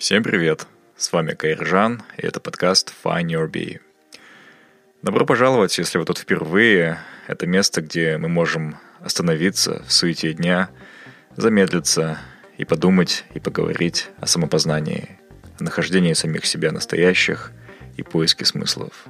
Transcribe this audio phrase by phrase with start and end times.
[0.00, 0.66] Всем привет!
[0.96, 3.80] С вами Кайржан, и это подкаст Find Your Bee.
[5.02, 7.00] Добро пожаловать, если вы тут впервые.
[7.26, 10.70] Это место, где мы можем остановиться в суете дня,
[11.36, 12.18] замедлиться
[12.56, 15.18] и подумать, и поговорить о самопознании,
[15.58, 17.52] о нахождении самих себя настоящих
[17.98, 19.04] и поиске смыслов.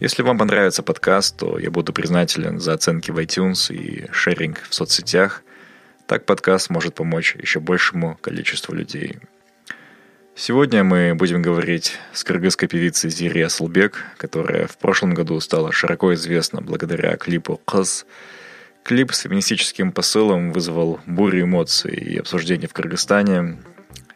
[0.00, 4.74] Если вам понравится подкаст, то я буду признателен за оценки в iTunes и шеринг в
[4.74, 5.42] соцсетях.
[6.06, 9.18] Так подкаст может помочь еще большему количеству людей–
[10.34, 16.14] Сегодня мы будем говорить с кыргызской певицей Зири Асылбек, которая в прошлом году стала широко
[16.14, 18.06] известна благодаря клипу «Кыз».
[18.82, 23.58] Клип с феминистическим посылом вызвал бурю эмоций и обсуждений в Кыргызстане.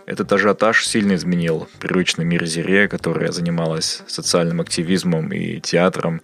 [0.07, 6.23] Этот ажиотаж сильно изменил привычный мир Зире, которая занималась социальным активизмом и театром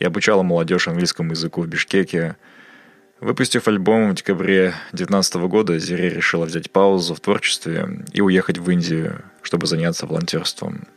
[0.00, 2.36] и обучала молодежь английскому языку в Бишкеке–
[3.20, 8.70] Выпустив альбом в декабре 2019 года, Зире решила взять паузу в творчестве и уехать в
[8.70, 10.88] Индию, чтобы заняться волонтерством.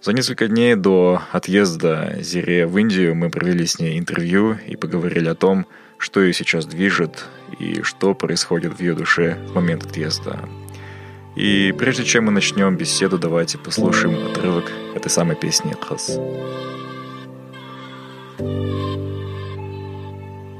[0.00, 5.28] За несколько дней до отъезда Зире в Индию мы провели с ней интервью и поговорили
[5.28, 5.66] о том,
[5.98, 7.24] что ее сейчас движет
[7.58, 10.38] и что происходит в ее душе в момент отъезда.
[11.34, 16.16] И прежде чем мы начнем беседу, давайте послушаем отрывок этой самой песни «Хас».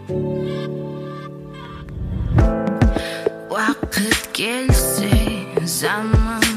[0.09, 0.38] Вақыт
[3.91, 5.11] Kırk gelse
[5.65, 6.48] zaman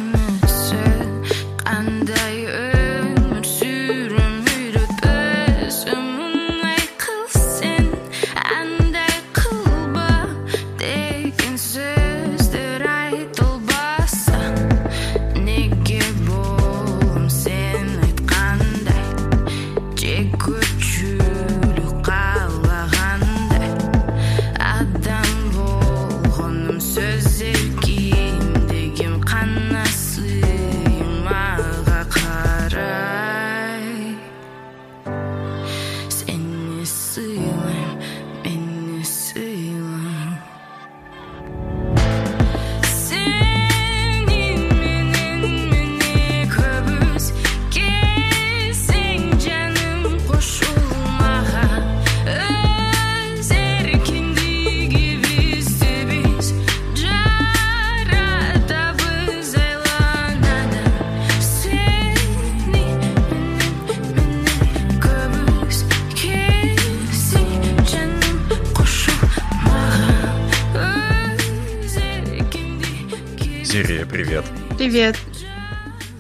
[74.12, 74.44] привет!
[74.78, 75.16] Привет.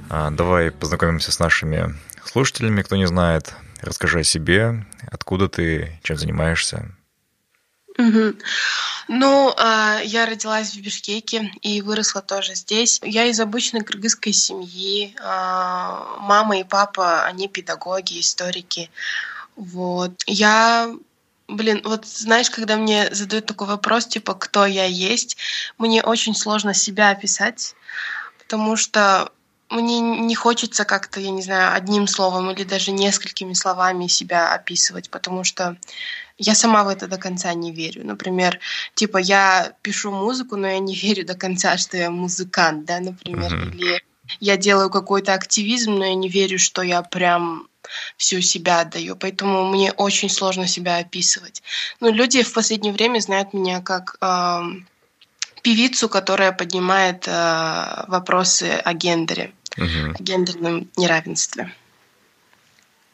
[0.10, 1.94] А, давай познакомимся с нашими
[2.26, 3.54] слушателями, кто не знает.
[3.82, 6.86] Расскажи о себе, откуда ты, чем занимаешься.
[7.98, 8.38] Мгм.
[9.10, 13.02] Ну, а, я родилась в Бишкеке и выросла тоже здесь.
[13.04, 15.14] Я из обычной кыргызской семьи.
[15.22, 18.90] А, Мама и папа, они педагоги, историки.
[19.58, 20.14] Вот.
[20.28, 20.90] Я,
[21.56, 25.38] блин, вот знаешь, когда мне задают такой вопрос, типа, кто я есть,
[25.78, 27.76] мне очень сложно себя описать,
[28.40, 29.32] потому что
[29.70, 35.10] мне не хочется как-то, я не знаю, одним словом или даже несколькими словами себя описывать,
[35.10, 35.78] потому что
[36.38, 38.06] я сама в это до конца не верю.
[38.06, 38.60] Например,
[38.96, 43.54] типа я пишу музыку, но я не верю до конца, что я музыкант, да, например,
[43.54, 43.70] Мгм.
[43.70, 44.04] или
[44.40, 47.68] я делаю какой-то активизм, но я не верю, что я прям
[48.18, 51.62] всю себя отдаю, поэтому мне очень сложно себя описывать.
[52.00, 54.88] Ну, люди в последнее время знают меня как ам,
[55.62, 60.16] певицу, которая поднимает э, вопросы о гендере, Мгм.
[60.20, 61.74] о гендерном неравенстве.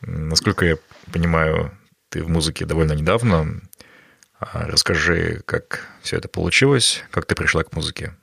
[0.01, 0.77] Насколько я
[1.11, 1.71] понимаю,
[2.09, 3.61] ты в музыке довольно недавно.
[4.39, 8.13] А Расскажи, как все это получилось, как ты пришла к музыке.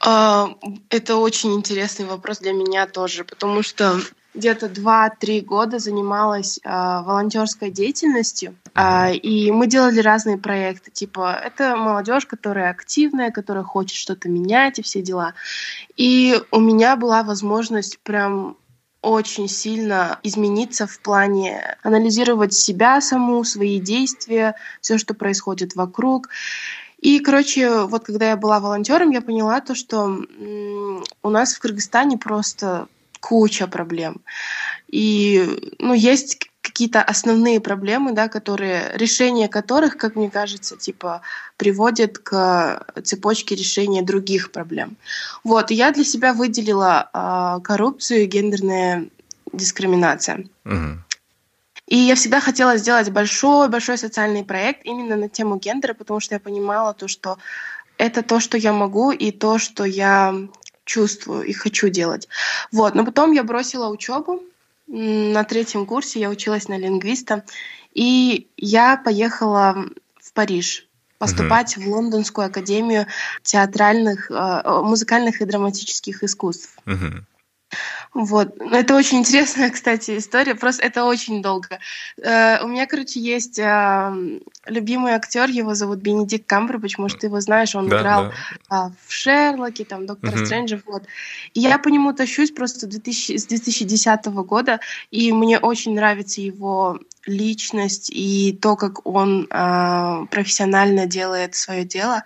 [0.00, 0.48] А,
[0.88, 4.00] Это очень интересный вопрос для меня тоже, потому что
[4.34, 10.90] где-то 2-3 года занималась а, волонтерской деятельностью, а, и мы делали разные проекты.
[10.90, 15.34] Типа, это молодежь, которая активная, которая хочет что-то менять и все дела.
[15.96, 18.56] И у меня была возможность прям
[19.02, 26.28] очень сильно измениться в плане анализировать себя саму, свои действия, все, что происходит вокруг.
[27.00, 30.18] И, короче, вот когда я была волонтером, я поняла то, что
[31.22, 32.88] у нас в Кыргызстане просто
[33.20, 34.20] куча проблем.
[34.88, 41.22] И, ну, есть какие-то основные проблемы, да, которые, решение которых, как мне кажется, типа,
[41.56, 44.96] приводит к цепочке решения других проблем.
[45.44, 49.08] Вот, и я для себя выделила а, коррупцию и гендерная
[49.52, 50.44] дискриминация.
[51.86, 56.40] И я всегда хотела сделать большой-большой социальный проект именно на тему гендера, потому что я
[56.40, 57.36] понимала то, что
[57.98, 60.34] это то, что я могу, и то, что я
[60.84, 62.28] чувствую и хочу делать.
[62.72, 62.94] Вот.
[62.94, 64.42] Но потом я бросила учебу.
[64.86, 67.44] На третьем курсе я училась на лингвиста,
[67.94, 69.86] и я поехала
[70.20, 70.88] в Париж
[71.18, 73.06] поступать в Лондонскую академию
[73.42, 76.76] театральных, э, музыкальных и драматических искусств.
[76.86, 77.26] Мгм.
[78.14, 78.58] Вот.
[78.58, 80.54] Ну, Это очень интересная, кстати, история.
[80.54, 81.78] Просто это очень долго.
[82.16, 87.40] Э, У меня, короче, есть э, любимый актер, его зовут Бенедикт Камбербэтч, может, ты его
[87.40, 88.32] знаешь, он Да, играл да.
[88.68, 90.46] а, в Шерлоке, там, Доктора Мгм.
[90.46, 91.02] Стрэнджа, вот.
[91.54, 94.80] И я по нему тащусь просто 2000 с 2010 года,
[95.10, 102.24] и мне очень нравится его личность и то, как он а, профессионально делает свое дело.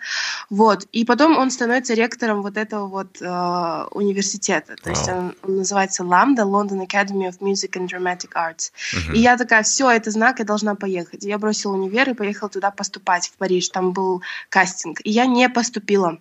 [0.50, 0.87] Вот.
[0.93, 4.76] И потом он становится ректором вот этого вот а, университета.
[4.76, 5.19] То есть Вау.
[5.19, 8.73] он, он называется Ламда, London Academy of Music and Dramatic Arts.
[8.93, 9.14] Мгм.
[9.14, 11.25] И я такая, все, это знак, я должна поехать.
[11.25, 13.69] Я бросила универ и поехала туда поступать, в Париж.
[13.70, 15.00] Там был кастинг.
[15.05, 16.19] И я не поступила.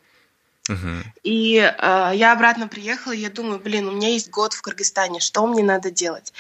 [0.70, 1.04] Мгм.
[1.24, 5.20] И э, я обратно приехала, и я думаю, блин, у меня есть год в Кыргызстане,
[5.20, 6.32] что мне надо делать?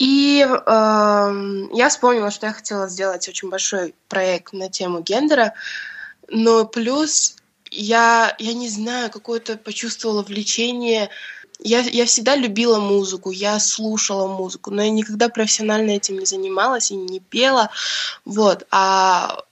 [0.00, 5.52] И эм, я вспомнила, что я хотела сделать очень большой проект на тему гендера,
[6.28, 7.36] но плюс
[7.70, 11.10] я, я не знаю, какое-то почувствовала влечение.
[11.58, 16.90] Я, я всегда любила музыку, я слушала музыку, но я никогда профессионально этим не занималась
[16.90, 17.68] и не пела.
[18.24, 18.66] Вот.
[18.70, 19.44] А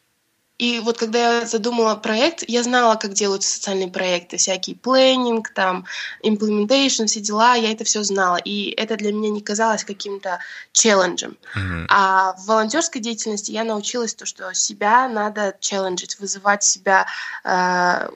[0.58, 5.87] и вот когда я задумала проект, я знала, как делаются социальные проекты, всякий планинг, там,
[6.25, 8.37] implementation, все дела, я это все знала.
[8.37, 10.40] И это для меня не казалось каким-то
[10.72, 11.38] челленджем.
[11.55, 11.87] Мгм.
[11.88, 17.06] А в волонтерской деятельности я научилась то, что себя надо челленджить, вызывать себя
[17.44, 18.08] э,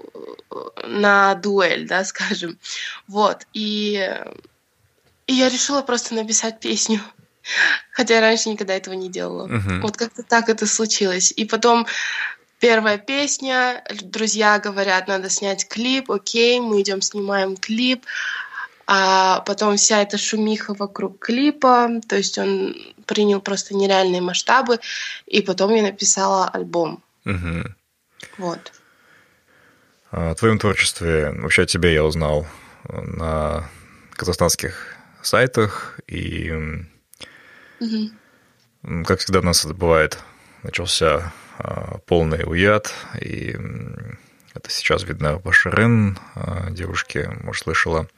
[0.85, 2.59] на дуэль, да, скажем.
[3.07, 3.47] Вот.
[3.53, 4.05] И,
[5.29, 7.01] и я решила просто написать песню.
[7.93, 9.47] Хотя я раньше никогда этого не делала.
[9.47, 9.83] Мгм.
[9.83, 11.33] Вот как-то так это случилось.
[11.37, 11.87] И потом
[12.59, 18.05] первая песня, друзья говорят, надо снять клип, окей, мы идем снимаем клип.
[18.87, 22.75] А потом вся эта шумиха вокруг клипа, то есть он
[23.07, 24.81] принял просто нереальные масштабы,
[25.27, 27.03] и потом я написала альбом.
[27.25, 27.75] Мгм.
[28.39, 28.73] Вот.
[30.11, 32.47] О твоем творчестве, вообще о тебе я узнал
[32.89, 33.69] на
[34.11, 36.53] казахстанских сайтах, и,
[38.85, 40.19] м, как всегда у нас это бывает,
[40.63, 43.57] начался а, полный уяд, и
[44.55, 48.09] это сейчас видно по Ширин, а, девушке, может, слышала.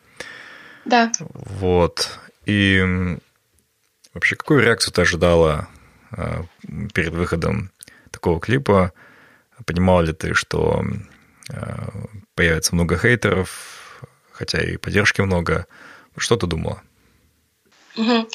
[0.85, 1.11] Да.
[1.19, 2.19] Вот.
[2.47, 3.19] И
[4.13, 5.69] вообще, какую реакцию ты ожидала
[6.11, 6.45] а,
[6.93, 7.71] перед выходом
[8.11, 8.93] такого клипа?
[9.67, 10.85] Понимала ли ты, что
[12.35, 14.01] появится много хейтеров,
[14.33, 15.67] хотя и поддержки много?
[16.17, 16.83] Что ты думала?
[17.97, 18.29] Мгм.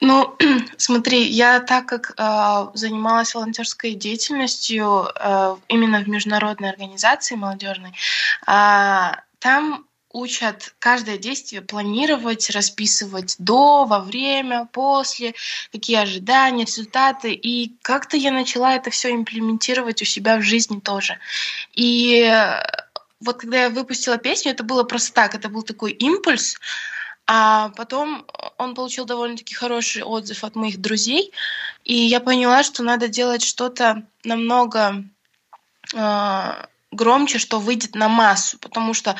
[0.00, 0.36] Ну,
[0.76, 7.92] смотри, я так как э, занималась волонтерской деятельностью э, именно в международной организации молодежной,
[8.46, 15.34] а, там учат каждое действие планировать, расписывать до, во время, после,
[15.70, 17.32] какие ожидания, результаты.
[17.32, 21.18] И как-то я начала это все имплементировать у себя в жизни тоже.
[21.74, 22.62] И э,
[23.20, 26.56] вот когда я выпустила песню, это было просто так, это был такой импульс,
[27.26, 28.24] а потом
[28.56, 31.32] он получил довольно-таки хороший отзыв от моих друзей,
[31.84, 35.04] и я поняла, что надо делать что-то намного
[35.94, 39.16] э, громче, что выйдет на массу, потому что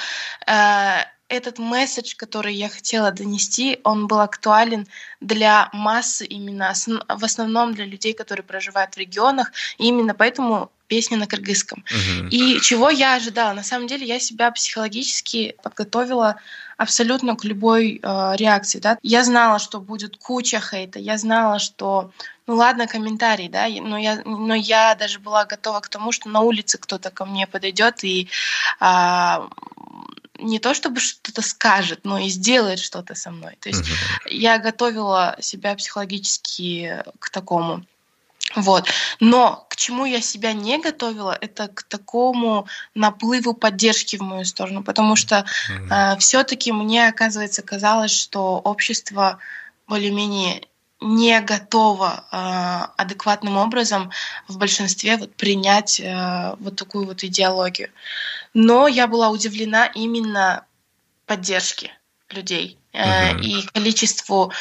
[0.47, 0.99] э,
[1.29, 4.87] этот месседж, который я хотела донести, он был актуален
[5.21, 6.73] для массы именно,
[7.09, 11.85] в основном для людей, которые проживают в регионах, и именно поэтому песня на кыргызском.
[11.91, 12.29] Мгм.
[12.29, 13.53] И чего я ожидала?
[13.53, 16.37] На самом деле я себя психологически подготовила
[16.77, 18.79] абсолютно к любой э, реакции.
[18.79, 18.99] Да?
[19.03, 22.11] Я знала, что будет куча хейта, я знала, что,
[22.47, 26.41] ну ладно, комментарий, да, но я, но я даже была готова к тому, что на
[26.41, 28.29] улице кто-то ко мне подойдет и
[28.79, 29.49] а,
[30.39, 33.57] не то чтобы что-то скажет, но и сделает что-то со мной.
[33.61, 33.97] То есть Мгм.
[34.31, 37.85] я готовила себя психологически к такому.
[38.55, 38.89] Вот.
[39.21, 44.83] Но к чему я себя не готовила, это к такому наплыву поддержки в мою сторону,
[44.83, 46.19] потому что Мгм.
[46.19, 49.39] все-таки мне, оказывается, казалось, что общество
[49.89, 50.63] более-менее
[51.01, 54.11] не готово э, адекватным образом
[54.49, 57.91] в большинстве вот, принять э, вот такую вот идеологию.
[58.55, 60.65] Но я была удивлена именно
[61.27, 61.93] поддержке
[62.31, 63.41] людей э, Мгм.
[63.41, 64.53] и количеству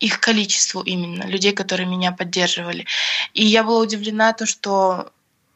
[0.00, 2.86] их количеству именно людей, которые меня поддерживали.
[3.34, 5.12] И я была удивлена то, что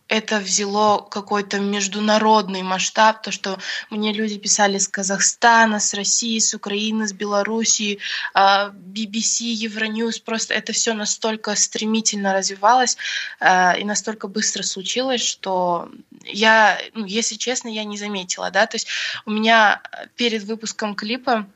[0.08, 3.58] это взяло какой-то международный масштаб, то, что
[3.90, 7.98] мне люди писали с Казахстана, с России, с Украины, с Белоруссии,
[8.34, 12.98] а, BBC, Евроньюз, просто это все настолько стремительно развивалось
[13.40, 15.88] а, и настолько быстро случилось, что
[16.24, 18.88] я, ну, если честно, я не заметила, да, то есть
[19.24, 19.80] у меня
[20.16, 21.46] перед выпуском клипа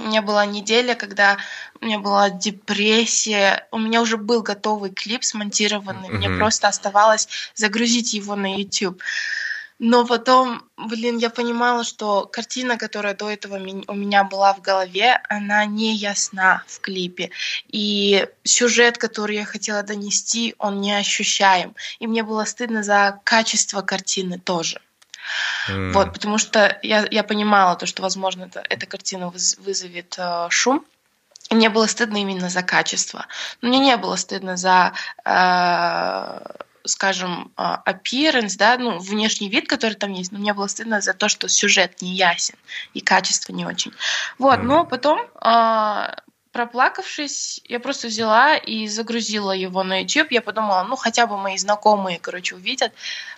[0.00, 1.36] у меня была неделя, когда
[1.80, 3.66] у меня была депрессия.
[3.70, 6.08] У меня уже был готовый клип смонтированный.
[6.08, 6.38] Мне Мгм.
[6.38, 9.02] просто оставалось загрузить его на YouTube.
[9.78, 13.56] Но потом, блин, я понимала, что картина, которая до этого
[13.88, 17.30] у меня была в голове, она не ясна в клипе.
[17.68, 21.74] И сюжет, который я хотела донести, он не ощущаем.
[21.98, 24.80] И мне было стыдно за качество картины тоже.
[25.68, 25.92] М.
[25.92, 30.46] Вот, потому что я, я понимала то, что, возможно, это, эта картина выз- вызовет э,
[30.50, 30.84] шум.
[31.50, 33.26] И мне было стыдно именно за качество.
[33.60, 34.92] Но мне не было стыдно за,
[35.24, 36.40] э,
[36.84, 40.32] скажем, э, appearance, да, ну, внешний вид, который там есть.
[40.32, 42.54] Но мне было стыдно за то, что сюжет не ясен
[42.94, 43.92] и качество не очень.
[44.38, 44.68] Вот, Мгм.
[44.68, 46.14] но потом, э,
[46.52, 50.32] проплакавшись, я просто взяла и загрузила его на YouTube.
[50.32, 52.92] Я подумала, ну, хотя бы мои знакомые, короче, увидят.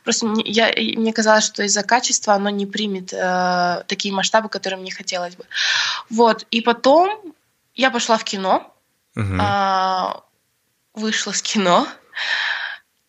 [0.05, 4.81] Просто мне, я, мне казалось, что из-за качества оно не примет э, такие масштабы, которые
[4.81, 5.45] мне хотелось бы.
[6.11, 6.47] Вот.
[6.51, 7.35] И потом
[7.75, 8.75] я пошла в кино,
[9.15, 9.39] Мгм.
[9.41, 10.23] а,
[10.95, 11.87] вышла с кино,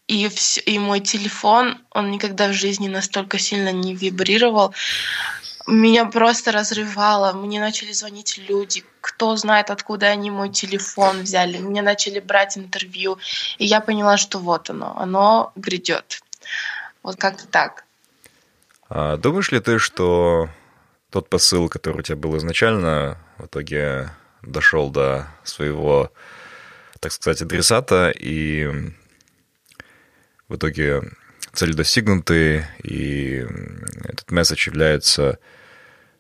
[0.08, 4.74] и, всё- и мой телефон, он никогда в жизни настолько сильно не вибрировал.
[5.68, 7.34] Меня просто разрывало.
[7.34, 8.84] Мне начали звонить люди.
[9.02, 11.58] Кто знает, откуда они мой телефон взяли.
[11.58, 13.18] Мне начали брать интервью.
[13.58, 14.98] И я поняла, что вот оно.
[14.98, 16.22] Оно грядет.
[17.02, 17.86] Вот как-то так.
[18.90, 20.50] А думаешь ли ты, что
[21.10, 26.12] тот посыл, который у тебя был изначально, в итоге дошел до своего,
[27.00, 28.68] так сказать, адресата, и
[30.48, 31.04] в итоге
[31.54, 33.46] цели достигнуты, и
[34.04, 35.40] этот месседж является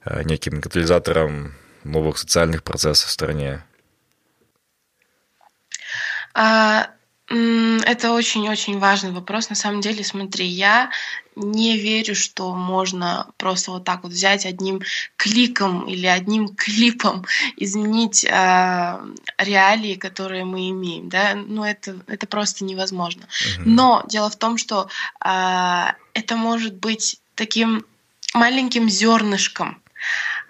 [0.05, 3.63] э, неким катализатором новых социальных процессов в стране?
[6.33, 6.89] А,
[7.33, 9.49] это очень-очень важный вопрос.
[9.49, 10.91] На самом деле, смотри, я
[11.35, 14.81] не верю, что можно просто вот так вот взять одним
[15.15, 17.25] кликом или одним клипом
[17.57, 19.03] изменить а,
[19.37, 21.09] реалии, которые мы имеем.
[21.09, 21.33] Да?
[21.35, 23.23] Ну, это, это просто невозможно.
[23.59, 23.75] Мгм.
[23.75, 24.87] Но дело в том, что
[25.19, 27.85] а, это может быть таким
[28.33, 29.81] маленьким зернышком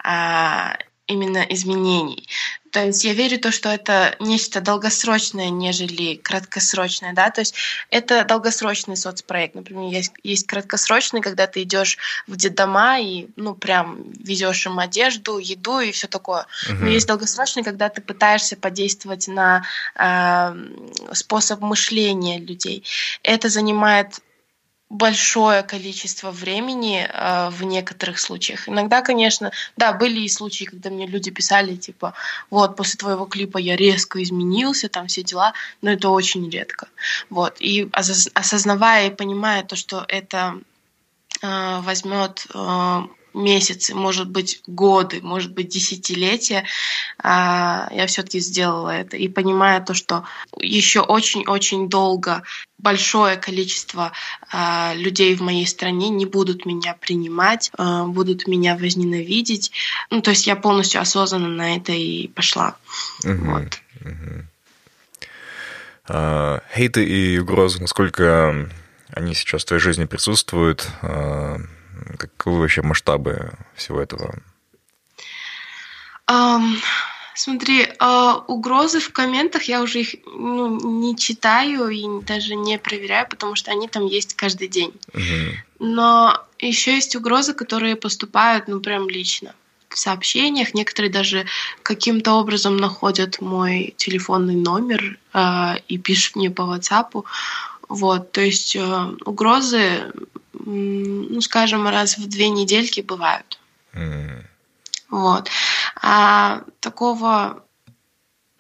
[0.04, 2.28] а, именно изменений.
[2.74, 7.54] То есть я верю в то, что это нечто долгосрочное, нежели краткосрочное, да, то есть
[7.92, 9.54] это долгосрочный соцпроект.
[9.54, 15.38] Например, есть, есть краткосрочный, когда ты идешь в детдома и, ну, прям везешь им одежду,
[15.38, 16.48] еду и все такое.
[16.68, 16.88] Но Мгм.
[16.88, 19.64] есть долгосрочный, когда ты пытаешься подействовать на
[19.96, 20.56] а,
[21.12, 22.84] способ мышления людей.
[23.22, 24.20] Это занимает
[24.90, 28.70] большое количество времени э, в некоторых случаях.
[28.70, 32.14] Иногда, конечно, да, были и случаи, когда мне люди писали, типа,
[32.50, 36.88] вот, после твоего клипа я резко изменился, там все дела, но это очень редко.
[37.30, 37.58] Вот.
[37.60, 40.60] И осоз- осознавая и понимая то, что это
[41.42, 43.02] э, возьмет э,
[43.34, 46.66] месяцы, может быть, годы, может быть, десятилетия,
[47.22, 49.18] а, я все-таки сделала это.
[49.18, 50.26] И понимая то, что
[50.60, 52.44] еще очень-очень долго
[52.78, 54.12] большое количество
[54.52, 59.72] а, людей в моей стране не будут меня принимать, а, будут меня возненавидеть.
[60.10, 62.76] Ну, то есть я полностью осознанно на это и пошла.
[63.24, 63.54] Мгм.
[63.54, 63.80] Вот.
[64.02, 64.48] Мгм.
[66.08, 68.70] А, Хейты и угрозы, насколько
[69.10, 70.88] они сейчас в твоей жизни присутствуют?
[72.18, 74.36] Каковы вообще масштабы всего этого?
[76.26, 76.78] Ам,
[77.36, 83.28] смотри, а, угрозы в комментах я уже их ну, не читаю и даже не проверяю,
[83.28, 84.94] потому что они там есть каждый день.
[85.14, 85.58] Мгм.
[85.80, 89.54] Но еще есть угрозы, которые поступают, ну, прям лично
[89.90, 90.74] в сообщениях.
[90.74, 91.46] Некоторые даже
[91.84, 97.24] каким-то образом находят мой телефонный номер а, и пишут мне по WhatsApp.
[97.90, 100.12] Вот, то есть э, угрозы,
[100.54, 103.60] ну, скажем, раз в две недельки бывают.
[105.10, 105.50] Вот.
[106.02, 107.64] А такого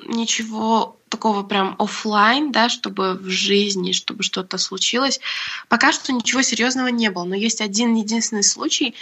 [0.05, 5.19] ничего такого прям оффлайн, да, чтобы в жизни, чтобы что-то случилось.
[5.69, 8.95] Пока что ничего серьезного не было, но есть один единственный случай,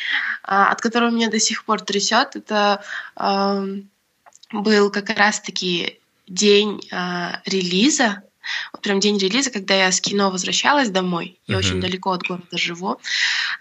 [0.44, 2.36] а, от которого меня до сих пор трясет.
[2.36, 2.84] Это
[3.16, 3.90] ам,
[4.52, 8.24] был как раз-таки день а, релиза,
[8.74, 11.66] вот прям день релиза, когда я с кино возвращалась домой, я Мгм.
[11.66, 13.00] очень далеко от города живу,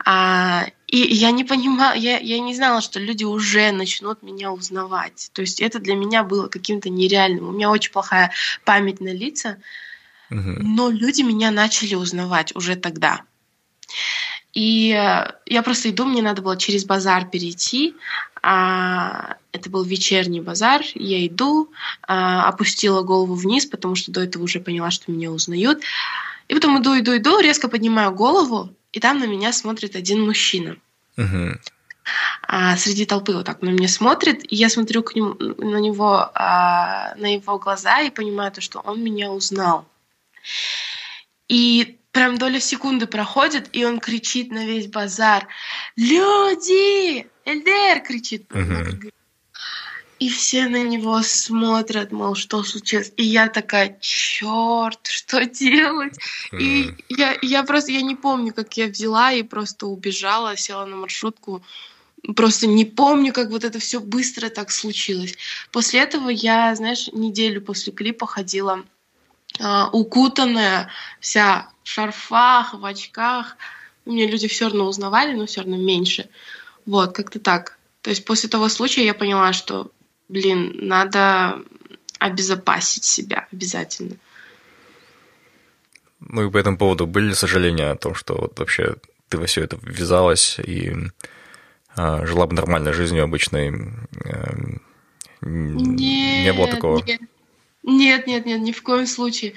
[0.04, 5.30] а, и я не понимала, я, я не знала, что люди уже начнут меня узнавать.
[5.32, 7.48] То есть это для меня было каким-то нереальным.
[7.48, 8.32] У меня очень плохая
[8.64, 9.58] память на лица,
[10.30, 10.74] Мгм.
[10.74, 13.22] но люди меня начали узнавать уже тогда.
[14.52, 17.94] И э, я просто иду, мне надо было через базар перейти.
[18.42, 20.82] а, это был вечерний базар.
[20.94, 21.70] Я иду,
[22.02, 25.82] а, опустила голову вниз, потому что до этого уже поняла, что меня узнают.
[26.48, 30.76] И потом иду, иду, иду, резко поднимаю голову, и там на меня смотрит один мужчина.
[32.42, 36.30] А, среди толпы вот так на меня смотрит, и я смотрю к нему, на него,
[36.34, 39.86] а, на его глаза и понимаю то, что он меня узнал.
[41.48, 45.46] И прям доля секунды проходит, и он кричит на весь базар
[45.96, 47.26] «Люди!
[47.44, 48.52] Эльдер!» кричит.
[48.52, 49.10] Мгм.
[50.20, 53.10] И все на него смотрят, мол, что случилось.
[53.16, 56.18] И я такая, черт, что делать?
[56.52, 56.98] И М.
[57.08, 61.62] я, я просто, я не помню, как я взяла и просто убежала, села на маршрутку.
[62.36, 65.36] Просто не помню, как вот это все быстро так случилось.
[65.72, 68.84] После этого я, знаешь, неделю после клипа ходила
[69.58, 73.56] а, укутанная, вся в шарфах, в очках.
[74.04, 76.28] Меня люди все равно узнавали, но все равно меньше.
[76.84, 77.78] Вот, как-то так.
[78.02, 79.90] То есть после того случая я поняла, что,
[80.30, 81.62] блин, надо
[82.18, 84.16] обезопасить себя обязательно.
[86.20, 88.96] Ну и по этому поводу были сожаления о том, что вот вообще
[89.28, 90.92] ты во все это ввязалась и
[91.96, 93.68] а, жила бы нормальной жизнью обычной.
[93.68, 94.82] эм,
[95.40, 97.02] н- не было такого.
[97.04, 97.20] Нет.
[97.82, 99.54] Нет, нет, нет, ни в коем случае.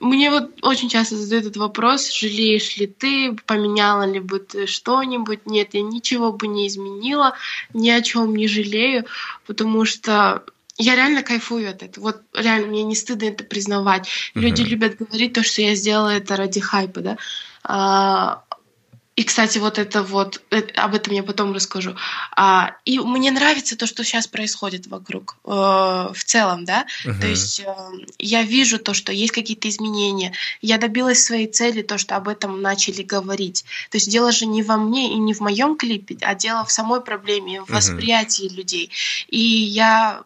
[0.00, 5.40] Мне вот очень часто задают этот вопрос, жалеешь ли ты, поменяла ли бы ты что-нибудь.
[5.44, 7.34] Нет, я ничего бы не изменила,
[7.74, 9.04] ни о чем не жалею,
[9.46, 10.44] потому что
[10.78, 12.04] я реально кайфую от этого.
[12.04, 14.08] Вот реально, мне не стыдно это признавать.
[14.34, 14.70] Люди Мгм.
[14.70, 17.18] любят говорить то, что я сделала это ради хайпа, да.
[17.64, 18.44] А,
[19.18, 21.96] и, кстати, вот это вот, э, об этом я потом расскажу.
[22.36, 26.86] А, и мне нравится то, что сейчас происходит вокруг, э, в целом, да.
[27.04, 27.20] Мгм.
[27.20, 27.74] То есть э,
[28.20, 30.34] я вижу то, что есть какие-то изменения.
[30.62, 33.64] Я добилась своей цели, то, что об этом начали говорить.
[33.90, 36.70] То есть дело же не во мне и не в моем клипе, а дело в
[36.70, 38.92] самой проблеме, в восприятии людей.
[39.26, 40.22] И я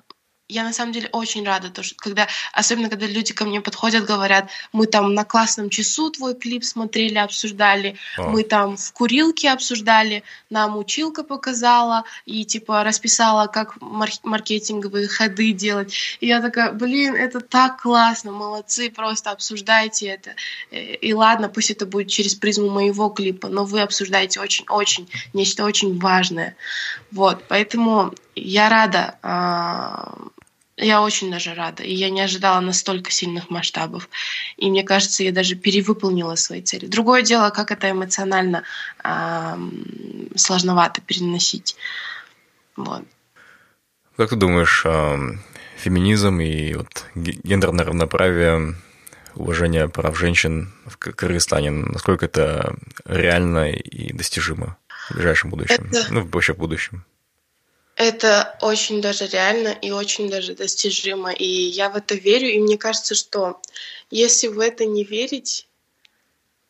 [0.52, 4.04] я на самом деле очень рада, то, что когда, особенно когда люди ко мне подходят,
[4.04, 8.28] говорят, мы там на классном часу твой клип смотрели, обсуждали, О.
[8.28, 15.52] мы там в курилке обсуждали, нам училка показала и типа расписала, как мар- маркетинговые ходы
[15.52, 15.94] делать.
[16.20, 20.34] И я такая, блин, это так классно, молодцы, просто обсуждайте это.
[20.70, 25.64] Э, И ладно, пусть это будет через призму моего клипа, но вы обсуждаете очень-очень, нечто
[25.64, 26.56] очень важное.
[27.10, 30.14] Вот, поэтому я рада, а,
[30.82, 34.08] я очень даже рада, и я не ожидала настолько сильных масштабов.
[34.56, 36.86] И мне кажется, я даже перевыполнила свои цели.
[36.86, 38.62] Другое дело, как это эмоционально
[39.02, 39.72] ам,
[40.36, 41.76] сложновато переносить.
[42.76, 43.04] Вот.
[44.16, 44.84] Как ты думаешь,
[45.76, 48.74] феминизм и вот ге- гендерное равноправие,
[49.34, 54.76] уважение прав женщин в Кыргызстане, насколько это реально и достижимо
[55.10, 55.88] в ближайшем будущем?
[55.90, 57.04] Это- Ну, вообще в будущем.
[58.02, 61.30] Это очень даже реально и очень даже достижимо.
[61.30, 62.48] И я в это верю.
[62.48, 63.60] И мне кажется, что
[64.10, 65.68] если в это не верить,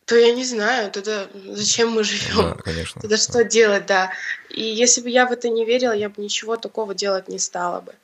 [0.05, 2.57] то я не знаю, тогда зачем мы Да, живем?
[2.63, 3.01] конечно.
[3.01, 4.11] Тогда что делать, да.
[4.51, 7.81] И если бы я в это не верила, я бы ничего такого делать не стала
[7.81, 7.95] бы.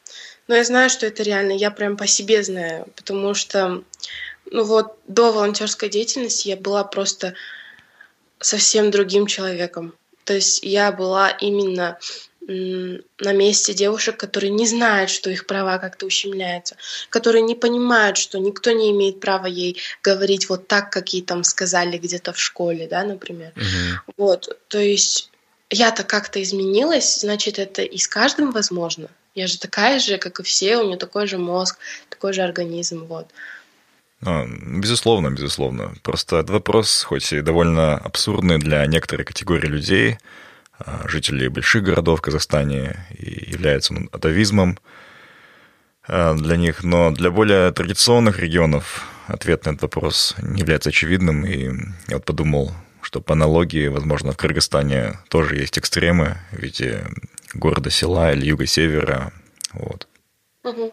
[0.47, 1.51] Но я знаю, что это реально.
[1.51, 2.87] Я прям по себе знаю.
[2.95, 3.83] Потому что,
[4.45, 7.35] ну вот, до волонтерской деятельности я была просто
[8.39, 9.93] совсем другим человеком.
[10.23, 11.99] То есть я была именно
[12.49, 16.75] на месте девушек, которые не знают, что их права как-то ущемляются,
[17.09, 21.43] которые не понимают, что никто не имеет права ей говорить вот так, как ей там
[21.43, 23.51] сказали где-то в школе, да, например.
[23.55, 24.01] Мгм.
[24.17, 25.29] Вот, то есть
[25.69, 29.09] я-то как-то изменилась, значит, это и с каждым возможно.
[29.35, 31.77] Я же такая же, как и все, у меня такой же мозг,
[32.09, 33.27] такой же организм, вот.
[34.25, 35.93] А, Безусловно, безусловно.
[36.01, 40.17] Просто этот вопрос, хоть и довольно абсурдный для некоторой категории людей,
[41.05, 44.77] жителей больших городов в Казахстане, и является он атовизмом
[46.07, 51.45] а, для них, но для более традиционных регионов ответ на этот вопрос не является очевидным,
[51.45, 51.65] и
[52.07, 57.07] я вот подумал, что по аналогии, возможно, в Кыргызстане тоже есть экстремы, ведь э,
[57.53, 59.31] города-села или юга-севера.
[59.73, 60.07] Вот.
[60.63, 60.91] Мгм.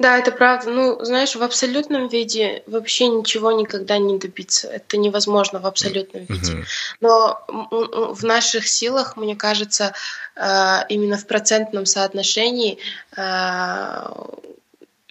[0.00, 0.70] Да, это правда.
[0.70, 4.66] Ну, знаешь, в абсолютном виде вообще ничего никогда не добиться.
[4.68, 6.64] Это невозможно в абсолютном виде.
[7.00, 9.94] Но в наших силах, мне кажется,
[10.34, 12.78] э, именно в процентном соотношении
[13.16, 14.06] э,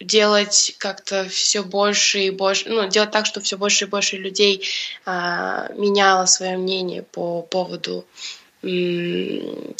[0.01, 4.67] делать как-то все больше и больше, ну, делать так, чтобы все больше и больше людей
[5.05, 8.05] э, меняло свое мнение по поводу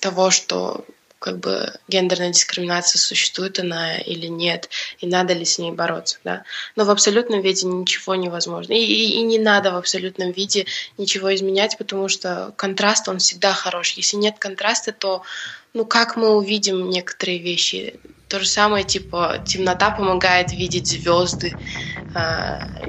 [0.01, 0.85] того, что
[1.23, 6.43] как бы гендерная дискриминация существует она или нет, и надо ли с ней бороться, да.
[6.75, 8.73] Но в абсолютном виде ничего невозможно.
[8.73, 10.65] И, и- и не надо в абсолютном виде
[10.97, 13.93] ничего изменять, потому что контраст, он всегда хорош.
[13.93, 15.21] Если нет контраста, то
[15.73, 17.95] ну как мы увидим некоторые вещи?
[18.27, 21.53] То же самое, типа, темнота помогает видеть звезды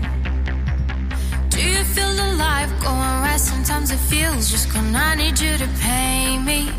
[1.59, 3.37] Do you feel the life going right?
[3.37, 4.95] Sometimes it feels just gone.
[4.95, 6.71] I need you to pay me.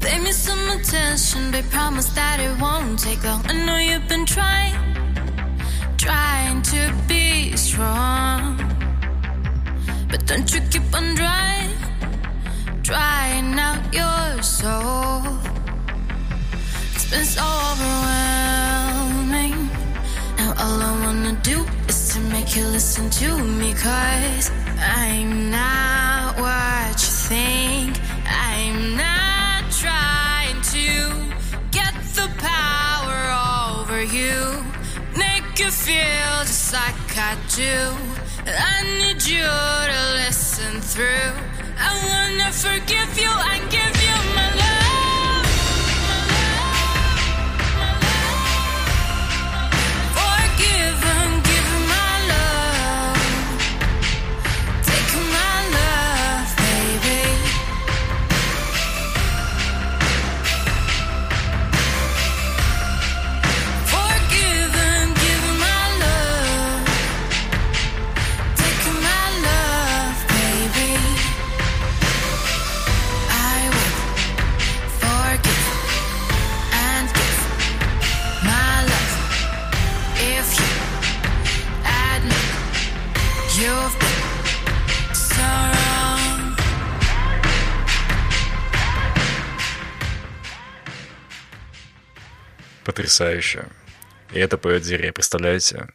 [0.00, 1.70] Pay me some attention, babe.
[1.70, 3.40] Promise that it won't take long.
[3.46, 4.74] I know you've been trying,
[5.98, 8.56] trying to be strong.
[10.10, 11.70] But don't you keep on trying,
[12.82, 15.22] drying out your soul.
[16.92, 19.54] It's been so overwhelming.
[20.38, 21.64] Now all I wanna do
[22.32, 28.00] make you listen to me Cause I'm not what you think.
[28.26, 30.88] I'm not trying to
[31.70, 33.18] get the power
[33.78, 34.64] over you.
[35.16, 37.78] Make you feel just like I do.
[38.46, 39.50] I need you
[39.92, 41.32] to listen through.
[41.78, 44.71] I wanna forgive you and give you my love
[92.84, 93.66] Потрясающе.
[94.32, 95.88] И это поет Зире, представляете?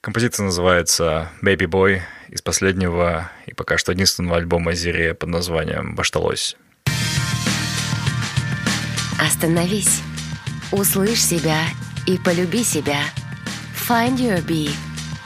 [0.00, 6.56] Композиция называется «Baby Boy» из последнего и пока что единственного альбома Зире под названием «Башталось».
[9.20, 10.00] Остановись.
[10.72, 11.58] Услышь себя
[12.06, 13.00] и полюби себя.
[13.88, 14.70] Find Your Bee.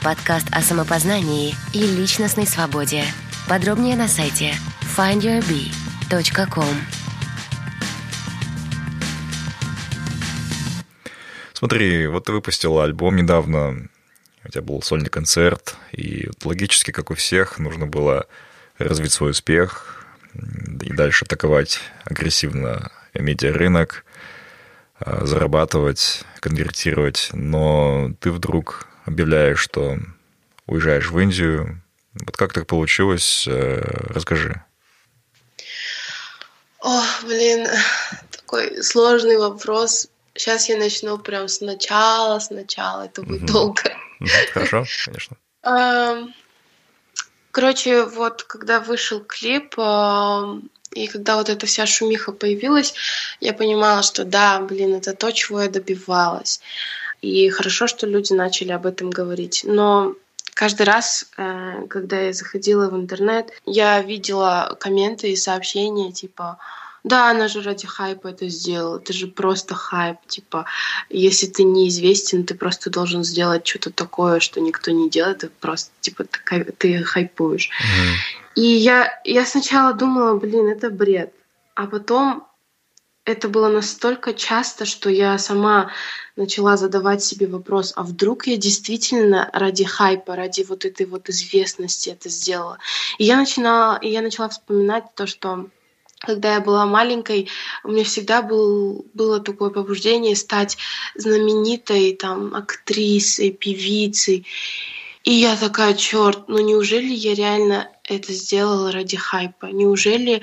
[0.03, 3.05] Подкаст о самопознании и личностной свободе.
[3.47, 4.53] Подробнее на сайте
[4.97, 7.04] findyourbee.com.
[11.65, 13.89] Смотри, вот ты выпустила альбом недавно,
[14.43, 18.27] у тебя был сольный концерт, и вот логически, как у всех, нужно было
[18.77, 24.05] развить свой успех и дальше атаковать агрессивно медиарынок,
[24.99, 27.29] а, зарабатывать, конвертировать.
[27.33, 29.97] Но ты вдруг объявляешь, что
[30.67, 31.81] уезжаешь в Индию.
[32.13, 33.47] Вот как так получилось?
[33.47, 33.81] Э,
[34.13, 34.61] Расскажи.
[36.79, 37.67] О, блин,
[38.29, 40.09] такой сложный вопрос.
[40.35, 43.05] Сейчас я начну прям сначала, сначала.
[43.05, 43.53] Это будет Мгм.
[43.53, 43.81] долго.
[44.53, 45.37] Хорошо, конечно.
[47.51, 49.75] Короче, вот когда вышел клип,
[50.91, 52.93] и когда вот эта вся шумиха появилась,
[53.39, 56.61] я понимала, что да, блин, это то, чего я добивалась.
[57.21, 59.61] И хорошо, что люди начали об этом говорить.
[59.63, 60.15] Но
[60.53, 66.59] каждый раз, э, когда я заходила в интернет, я видела комменты и сообщения типа
[67.05, 68.97] да, она же ради хайпа это сделала.
[68.97, 70.17] Это же просто хайп.
[70.27, 70.65] Типа,
[71.07, 75.37] если ты неизвестен, ты просто должен сделать что-то такое, что никто не делает.
[75.37, 76.25] Ты просто, типа,
[76.77, 77.69] ты, хайпуешь.
[77.79, 78.15] Мгм.
[78.55, 81.31] И я, я сначала думала, блин, это бред.
[81.75, 82.47] А потом
[83.23, 85.91] это было настолько часто, что я сама
[86.35, 92.09] начала задавать себе вопрос, а вдруг я действительно ради хайпа, ради вот этой вот известности
[92.09, 92.79] это сделала.
[93.19, 95.67] И я начинала, и я начала вспоминать то, что
[96.19, 97.49] когда я была маленькой,
[97.83, 100.77] у меня всегда был, было такое побуждение стать
[101.15, 104.45] знаменитой там актрисой, певицей.
[105.23, 109.67] И я такая, черт, ну неужели я реально это сделала ради хайпа?
[109.67, 110.41] Неужели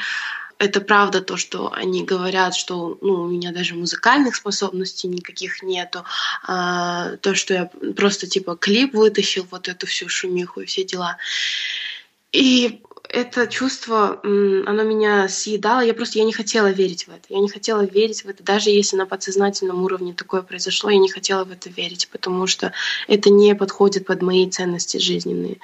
[0.58, 6.04] это правда то, что они говорят, что ну, у меня даже музыкальных способностей никаких нету,
[6.46, 11.16] а, то, что я просто типа клип вытащил, вот эту всю шумиху и все дела.
[12.30, 12.80] И
[13.12, 15.81] это чувство, оно меня съедало.
[15.81, 17.27] Я просто я не хотела верить в это.
[17.29, 21.11] Я не хотела верить в это, даже если на подсознательном уровне такое произошло, я не
[21.11, 22.72] хотела в это верить, потому что
[23.09, 25.59] это не подходит под мои ценности жизненные.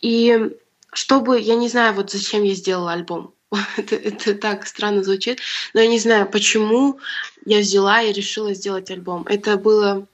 [0.00, 0.50] И
[0.92, 3.34] чтобы, я не знаю, вот зачем я сделала альбом.
[3.76, 5.40] это, это так странно звучит,
[5.74, 6.98] но я не знаю, почему
[7.44, 9.26] я взяла и решила сделать альбом.
[9.28, 10.06] Это было,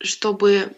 [0.00, 0.72] чтобы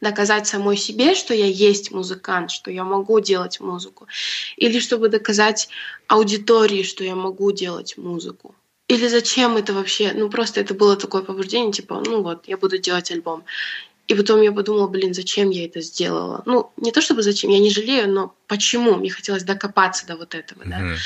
[0.00, 4.06] доказать самой себе, что я есть музыкант, что я могу делать музыку,
[4.56, 5.68] или чтобы доказать
[6.06, 8.54] аудитории, что я могу делать музыку.
[8.88, 10.12] Или зачем это вообще?
[10.14, 13.44] Ну, просто это было такое побуждение, типа, ну вот, я буду делать альбом.
[14.08, 16.42] И потом я подумала, блин, зачем я это сделала?
[16.44, 18.96] Ну, не то чтобы зачем, я не жалею, но почему?
[18.96, 20.68] Мне хотелось докопаться до вот этого, mm-hmm.
[20.68, 20.96] да.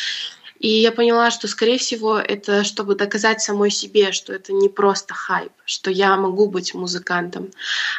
[0.65, 5.13] И я поняла, что, скорее всего, это чтобы доказать самой себе, что это не просто
[5.13, 7.51] хайп, что я могу быть музыкантом,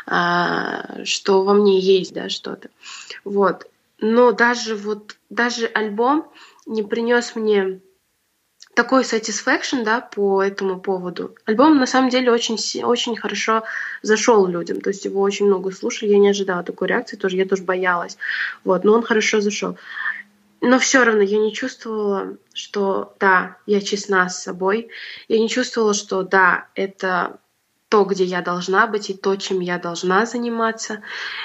[0.08, 2.70] а, что во мне есть, да, что-то.
[3.24, 3.68] Вот.
[4.00, 6.28] Но даже вот, даже альбом
[6.66, 7.82] не принес мне
[8.74, 11.36] такой satisfaction, да, по этому поводу.
[11.46, 13.64] Альбом на самом деле очень, очень хорошо
[14.02, 17.46] зашел людям, то есть его очень много слушали, я не ожидала такой реакции, тоже я
[17.46, 18.18] тоже боялась,
[18.64, 19.78] вот, но он хорошо зашел.
[20.66, 24.90] Но все равно я не чувствовала, что да, я честна с собой,
[25.28, 27.40] я не чувствовала, что да, это
[27.88, 31.04] то, где я должна быть, и то, чем я должна заниматься,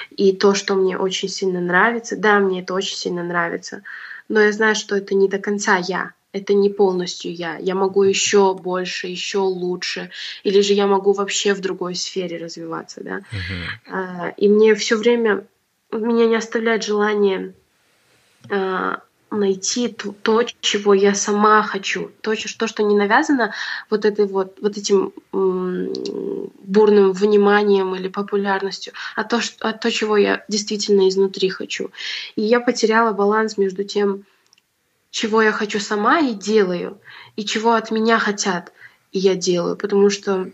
[0.09, 2.17] и то, что мне очень сильно нравится.
[2.17, 3.83] Да, мне это очень сильно нравится,
[4.27, 7.57] но я знаю, что это не до конца я, это не полностью я.
[7.57, 10.09] Я могу еще больше, еще лучше,
[10.41, 13.21] или же я могу вообще в другой сфере развиваться, да.
[13.91, 14.33] Uh-huh.
[14.37, 15.45] И мне все время
[15.91, 17.53] меня не оставляет желание
[18.49, 19.01] а,
[19.31, 23.53] найти то, чего я сама хочу, то, то, что не навязано
[23.89, 30.17] вот этой вот, вот этим бурным вниманием или популярностью, а то, что, а то, чего
[30.17, 31.91] я действительно изнутри хочу.
[32.35, 34.25] И я потеряла баланс между тем,
[35.09, 36.99] чего я хочу сама и делаю,
[37.35, 38.73] и чего от меня хотят,
[39.11, 39.77] и я делаю.
[39.77, 40.51] Потому что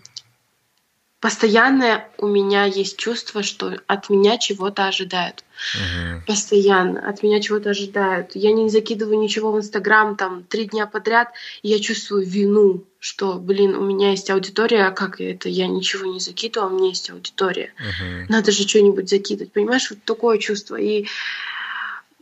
[1.19, 5.43] постоянно у меня есть чувство, что от меня чего-то ожидают.
[5.57, 6.21] Uh-huh.
[6.27, 8.35] Постоянно от меня чего-то ожидают.
[8.35, 11.29] Я не закидываю ничего в Инстаграм там три дня подряд,
[11.63, 15.49] и я чувствую вину, что, блин, у меня есть аудитория, а как это?
[15.49, 17.73] Я ничего не закидываю, а у меня есть аудитория.
[17.79, 18.25] Uh-huh.
[18.29, 19.51] Надо же что-нибудь закидывать.
[19.51, 20.75] Понимаешь, вот такое чувство.
[20.75, 21.07] И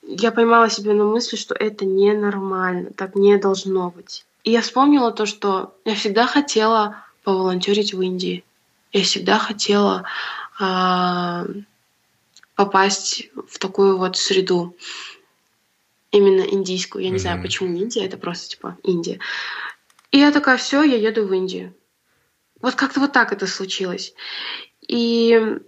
[0.08, 4.24] я поймала себя на мысли, что это ненормально, так не должно быть.
[4.46, 8.44] И я вспомнила то, что я всегда хотела поволонтерить в Индии.
[8.96, 10.06] Я всегда хотела
[10.58, 11.46] э,
[12.56, 14.78] попасть в такую вот среду,
[16.12, 17.04] именно индийскую.
[17.04, 17.20] Я не mm-hmm.
[17.20, 19.20] знаю, почему Индия, это просто типа Индия.
[20.12, 21.74] И я такая, все, я еду в Индию.
[22.62, 24.14] Вот как-то вот так это случилось.
[24.88, 25.60] И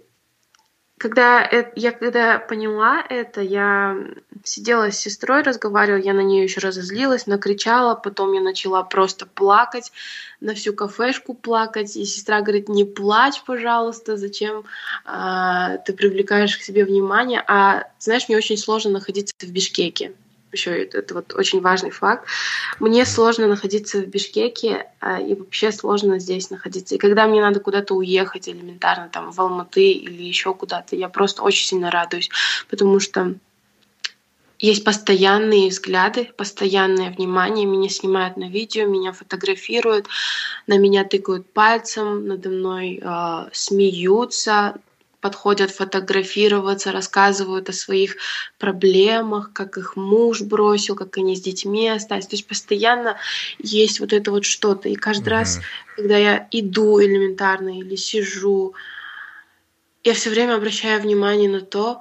[0.98, 3.96] когда я когда поняла это, я
[4.44, 9.92] сидела с сестрой, разговаривала, я на нее еще разозлилась, накричала, потом я начала просто плакать,
[10.40, 14.64] на всю кафешку плакать, и сестра говорит, не плачь, пожалуйста, зачем
[15.04, 20.12] а, ты привлекаешь к себе внимание, а знаешь, мне очень сложно находиться в Бишкеке,
[20.52, 22.26] еще это, вот очень важный факт.
[22.80, 26.94] Мне сложно находиться в Бишкеке, а, и вообще сложно здесь находиться.
[26.94, 31.42] И когда мне надо куда-то уехать элементарно, там, в Алматы или еще куда-то, я просто
[31.42, 32.30] очень сильно радуюсь,
[32.68, 33.34] потому что
[34.58, 40.06] есть постоянные взгляды, постоянное внимание, меня снимают на видео, меня фотографируют,
[40.66, 44.74] на меня тыкают пальцем, надо мной э, смеются,
[45.20, 48.16] подходят фотографироваться, рассказывают о своих
[48.58, 52.26] проблемах, как их муж бросил, как они с детьми остались.
[52.26, 53.16] То есть постоянно
[53.58, 54.88] есть вот это вот что-то.
[54.88, 55.30] И каждый mm-hmm.
[55.30, 55.60] раз,
[55.96, 58.74] когда я иду элементарно или сижу,
[60.04, 62.00] я все время обращаю внимание на то,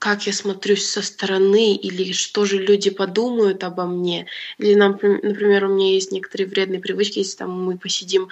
[0.00, 4.26] как я смотрюсь со стороны, или что же люди подумают обо мне.
[4.56, 8.30] Или, например, у меня есть некоторые вредные привычки, если там мы посидим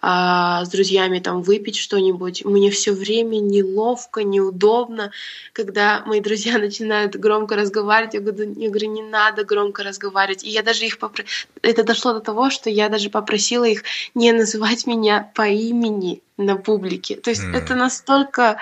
[0.00, 5.12] а, с друзьями там выпить что-нибудь, мне все время неловко, неудобно,
[5.52, 10.42] когда мои друзья начинают громко разговаривать, я говорю, я говорю не надо громко разговаривать.
[10.42, 11.24] И я даже их попро...
[11.60, 13.82] это дошло до того, что я даже попросила их
[14.14, 17.16] не называть меня по имени на публике.
[17.16, 17.54] То есть mm.
[17.54, 18.56] это настолько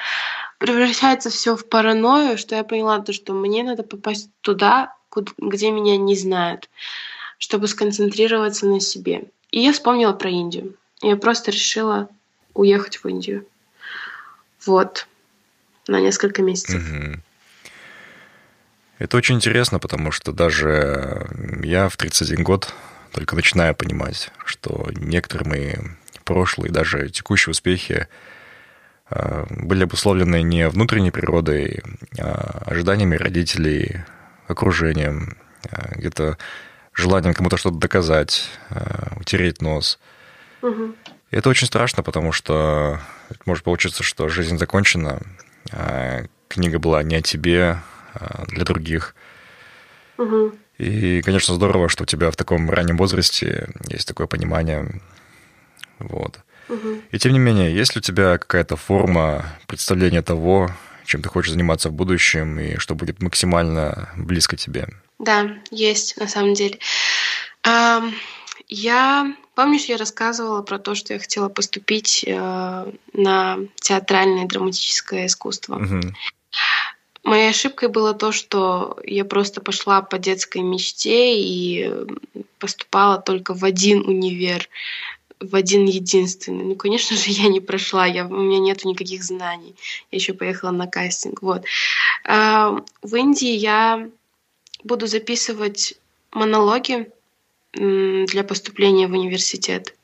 [0.59, 4.95] превращается все в паранойю, что я поняла то, что мне надо попасть туда,
[5.39, 6.69] где меня не знают,
[7.39, 9.25] чтобы сконцентрироваться на себе.
[9.51, 10.75] И я вспомнила про Индию.
[11.01, 12.09] Я просто решила
[12.55, 13.47] уехать в Индию.
[14.67, 15.07] Вот.
[15.87, 16.83] На несколько месяцев.
[16.83, 17.21] Угу.
[18.99, 21.29] Это очень интересно, потому что даже
[21.63, 22.75] я в 31 год
[23.13, 25.75] только начинаю понимать, что некоторые мои
[26.25, 28.09] прошлые, даже текущие успехи
[29.11, 31.83] были обусловлены не внутренней природой,
[32.19, 34.05] а ожиданиями родителей,
[34.47, 35.37] окружением,
[35.93, 36.37] где-то
[36.93, 38.51] желанием кому-то что-то доказать,
[39.17, 39.99] утереть нос.
[40.63, 40.95] Угу.
[41.31, 43.01] И это очень страшно, потому что
[43.47, 45.23] может получиться, что жизнь закончена,
[45.73, 47.81] а книга была не о тебе,
[48.15, 49.15] а для других.
[50.17, 50.55] Угу.
[50.79, 55.01] И, конечно, здорово, что у тебя в таком раннем возрасте есть такое понимание.
[55.99, 56.41] Вот.
[56.69, 57.03] Угу.
[57.11, 60.71] И тем не менее, есть ли у тебя какая-то форма представления того,
[61.05, 64.89] чем ты хочешь заниматься в будущем и что будет максимально близко тебе?
[65.19, 66.79] Да, есть на самом деле.
[68.69, 75.77] Я помнишь, я рассказывала про то, что я хотела поступить э, на театральное драматическое искусство.
[75.77, 76.01] Угу.
[77.25, 81.91] Моей ошибкой было то, что я просто пошла по детской мечте и
[82.59, 84.69] поступала только в один универ,
[85.41, 86.65] в один единственный.
[86.65, 89.75] Ну, конечно же, я не прошла, я, у меня нет никаких знаний.
[90.11, 91.43] Я еще поехала на кастинг.
[91.43, 91.65] Вот.
[92.25, 94.09] А, в Индии я
[94.85, 95.95] буду записывать
[96.33, 97.11] монологи
[97.73, 99.95] для поступления в университет.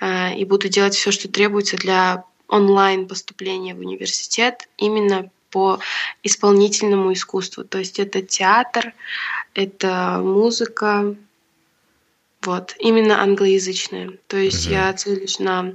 [0.00, 5.78] А, и буду делать все, что требуется для онлайн поступления в университет именно по
[6.22, 7.64] исполнительному искусству.
[7.64, 8.94] То есть это театр,
[9.54, 11.14] это музыка,
[12.42, 14.18] вот, именно англоязычная.
[14.26, 14.72] То есть mm-hmm.
[14.72, 15.74] я целюсь на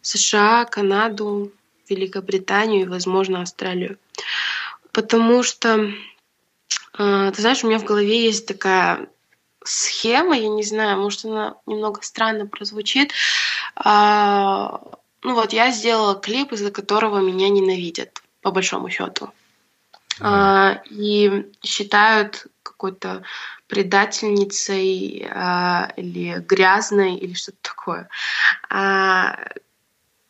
[0.00, 1.52] США, Канаду,
[1.88, 3.98] Великобританию и, возможно, Австралию.
[4.92, 5.92] Потому что,
[6.98, 9.08] э, ты знаешь, у меня в голове есть такая
[9.64, 13.12] схема, я не знаю, может, она немного странно прозвучит.
[13.76, 14.80] А,
[15.22, 19.30] ну вот, я сделала клип, из-за которого меня ненавидят, по большому счету.
[20.20, 22.46] А, и считают
[22.78, 23.24] какой-то
[23.66, 28.08] предательницей а, или грязной или что-то такое.
[28.70, 29.36] А,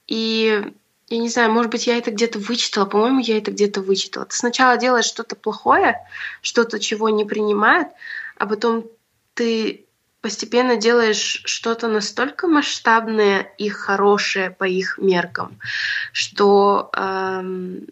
[0.06, 0.72] и
[1.08, 4.24] я не знаю, может быть, я это где-то вычитала, по-моему, я это где-то вычитала.
[4.24, 5.96] Ты сначала делаешь что-то плохое,
[6.40, 7.88] что-то, чего не принимают,
[8.38, 8.86] а потом
[9.34, 9.84] ты
[10.20, 15.58] постепенно делаешь что-то настолько масштабное и хорошее по их меркам,
[16.12, 17.86] что эм,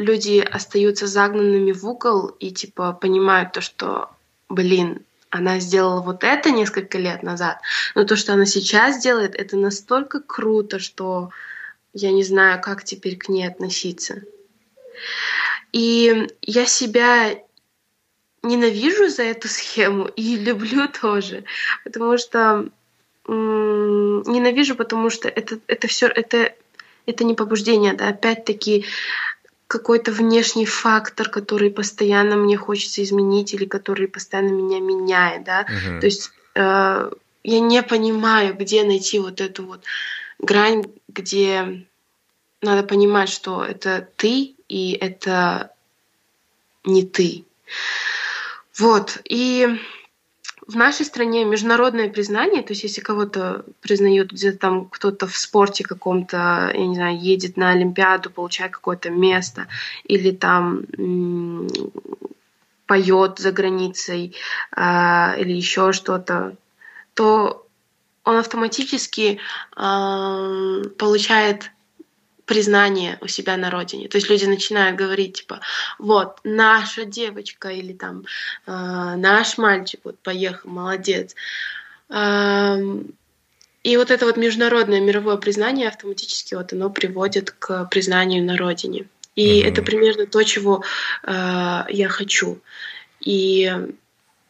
[0.00, 4.08] люди остаются загнанными в угол и типа понимают то, что,
[4.48, 7.60] блин, она сделала вот это несколько лет назад,
[7.94, 11.30] но то, что она сейчас делает, это настолько круто, что
[11.92, 14.22] я не знаю, как теперь к ней относиться.
[15.72, 17.34] И я себя
[18.42, 21.44] ненавижу за эту схему и люблю тоже,
[21.84, 22.70] потому что
[23.26, 26.54] ненавижу, потому что это это все это
[27.06, 28.86] это не побуждение, да, опять-таки
[29.70, 36.00] какой-то внешний фактор, который постоянно мне хочется изменить или который постоянно меня меняет, да, uh-huh.
[36.00, 37.10] то есть э,
[37.44, 39.84] я не понимаю, где найти вот эту вот
[40.40, 41.86] грань, где
[42.60, 45.70] надо понимать, что это ты и это
[46.82, 47.44] не ты.
[48.76, 49.18] Вот.
[49.24, 49.78] И
[50.70, 55.82] в нашей стране международное признание, то есть если кого-то признают где-то там кто-то в спорте
[55.82, 59.66] каком-то, я не знаю, едет на Олимпиаду, получает какое-то место,
[60.04, 60.84] или там
[62.86, 64.34] поет за границей,
[64.76, 66.56] э, или еще что-то,
[67.14, 67.66] то
[68.24, 69.38] он автоматически
[69.76, 71.70] э, получает
[72.50, 74.08] признание у себя на родине.
[74.08, 75.60] То есть люди начинают говорить, типа,
[76.00, 78.24] вот, наша девочка или там
[78.66, 78.72] э,
[79.16, 81.36] наш мальчик вот поехал, молодец.
[82.08, 83.14] Эм,
[83.84, 89.06] и вот это вот международное мировое признание автоматически вот оно приводит к признанию на родине.
[89.36, 89.68] И mm-hmm.
[89.68, 90.82] это примерно то, чего
[91.22, 91.32] э,
[91.88, 92.58] я хочу.
[93.20, 93.72] И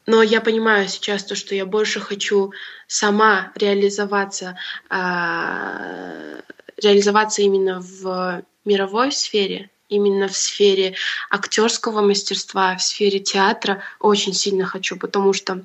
[0.07, 2.53] но я понимаю сейчас то, что я больше хочу
[2.87, 4.57] сама реализоваться
[4.89, 6.41] э,
[6.83, 10.95] реализоваться именно в мировой сфере, именно в сфере
[11.31, 15.65] актерского мастерства, в сфере театра очень сильно хочу, потому что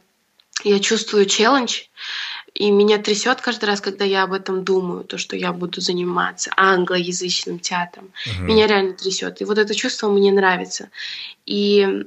[0.64, 1.84] я чувствую челлендж,
[2.54, 6.52] и меня трясет каждый раз, когда я об этом думаю, то, что я буду заниматься
[6.56, 8.12] англоязычным театром.
[8.26, 8.44] Uh-huh.
[8.44, 9.42] Меня реально трясет.
[9.42, 10.90] И вот это чувство мне нравится.
[11.46, 12.06] И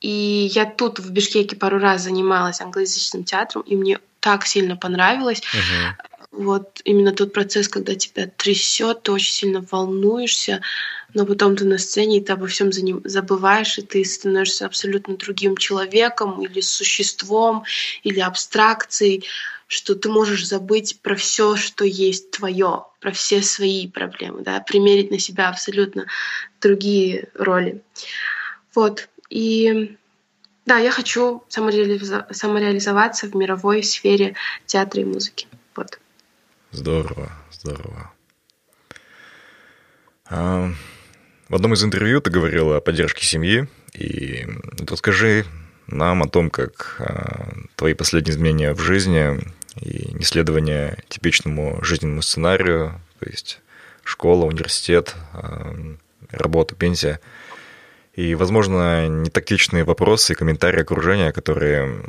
[0.00, 5.40] и я тут в Бишкеке пару раз занималась англоязычным театром, и мне так сильно понравилось.
[5.40, 10.62] Uh-huh вот именно тот процесс, когда тебя трясет, ты очень сильно волнуешься,
[11.12, 15.56] но потом ты на сцене, и ты обо всем забываешь, и ты становишься абсолютно другим
[15.56, 17.64] человеком или существом,
[18.04, 19.24] или абстракцией,
[19.66, 25.10] что ты можешь забыть про все, что есть твое, про все свои проблемы, да, примерить
[25.10, 26.06] на себя абсолютно
[26.60, 27.82] другие роли.
[28.74, 29.08] Вот.
[29.30, 29.96] И
[30.64, 35.48] да, я хочу самореализоваться в мировой сфере театра и музыки.
[35.74, 35.98] Вот.
[36.72, 38.12] Здорово, здорово.
[40.26, 40.70] А,
[41.48, 44.46] В одном из интервью ты говорила о поддержке семьи, и
[44.88, 45.44] расскажи
[45.88, 49.40] нам о том, как а, твои последние изменения в жизни
[49.80, 53.60] и неследование типичному жизненному сценарию, то есть
[54.04, 55.74] школа, университет, а,
[56.30, 57.18] работа, пенсия,
[58.14, 62.04] и, возможно, нетактичные вопросы и комментарии окружения, которые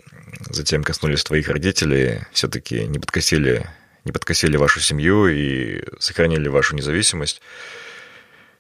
[0.50, 3.66] затем коснулись твоих родителей, все-таки не подкосили,
[4.06, 7.42] не подкосили вашу семью и сохранили вашу независимость.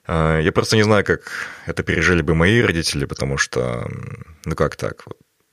[0.06, 1.32] А, я просто не знаю, как
[1.66, 3.88] это пережили бы мои родители, потому что,
[4.46, 5.06] ну как так,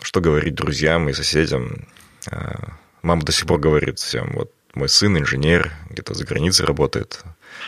[0.03, 1.86] что говорить друзьям и соседям.
[2.30, 2.72] А,
[3.03, 7.22] мама до сих пор говорит всем, вот мой сын инженер, где-то за границей работает,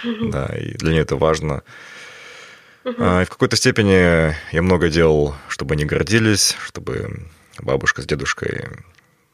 [0.05, 0.31] mm-hmm.
[0.31, 1.63] да, и для нее это важно.
[2.85, 3.23] Mm-hmm.
[3.23, 7.27] И в какой-то степени я много делал, чтобы они гордились, чтобы
[7.59, 8.69] бабушка с дедушкой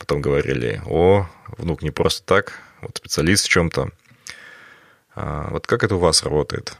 [0.07, 1.27] потом говорили, о,
[1.59, 3.91] внук не просто так, вот специалист в чем-то.
[5.17, 6.77] Вот как это у вас работает?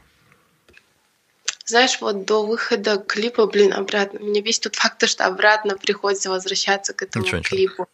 [1.65, 4.19] Знаешь, вот до выхода клипа, блин, обратно.
[4.19, 7.71] Меня весь тот факт, что обратно приходится возвращаться к этому ничего, клипу.
[7.71, 7.87] Ничего.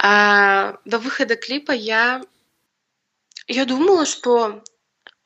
[0.00, 2.22] А, до выхода клипа я...
[3.46, 4.64] Я думала, что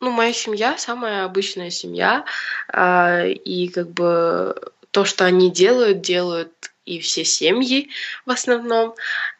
[0.01, 2.26] ну, моя семья самая обычная семья,
[2.68, 4.55] а, и как бы
[4.91, 7.88] то, что они делают, делают и все семьи
[8.26, 8.95] в основном,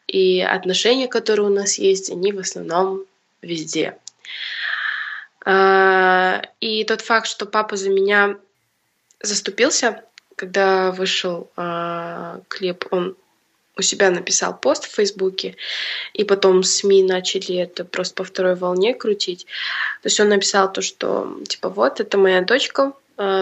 [0.07, 3.03] и отношения, которые у нас есть, они в основном
[3.41, 3.97] везде.
[5.43, 8.37] А, и тот факт, что папа за меня
[9.21, 10.03] заступился,
[10.37, 13.17] когда вышел а, клип, он
[13.77, 15.57] у себя написал пост в Фейсбуке,
[16.13, 19.45] и потом СМИ начали это просто по второй волне крутить.
[20.03, 22.93] То есть он написал то, что типа вот, это моя дочка,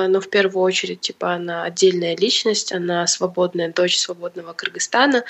[0.07, 5.23] но в первую очередь, типа, она отдельная личность, она свободная дочь свободного Кыргызстана,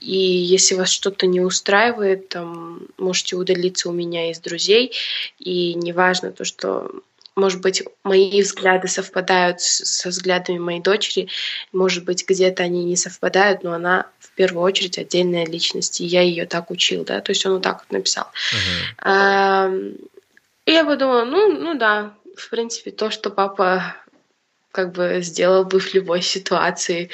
[0.00, 4.92] и если вас что-то не устраивает, там, можете удалиться у меня из друзей,
[5.38, 6.90] и неважно то, что
[7.36, 11.28] может быть, мои взгляды совпадают со взглядами моей дочери,
[11.70, 16.22] может быть, где-то они не совпадают, но она в первую очередь отдельная личность, и я
[16.22, 18.26] ее так учил, да, то есть он вот так вот написал.
[19.04, 19.98] Uh-huh.
[20.64, 23.96] И я подумала, ну, ну да, в принципе, то, что папа
[24.76, 27.10] как бы сделал бы в любой ситуации,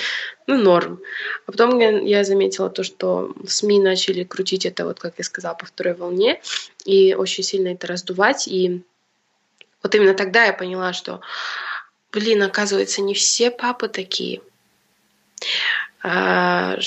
[0.48, 1.00] ну, норм.
[1.46, 5.66] А потом я, заметила то, что СМИ начали крутить это, вот как я сказала, по
[5.66, 6.42] второй волне,
[6.84, 8.82] и очень сильно это раздувать, и
[9.80, 11.20] вот именно тогда я поняла, что,
[12.10, 14.40] блин, оказывается, не все папы такие.
[16.02, 16.78] А,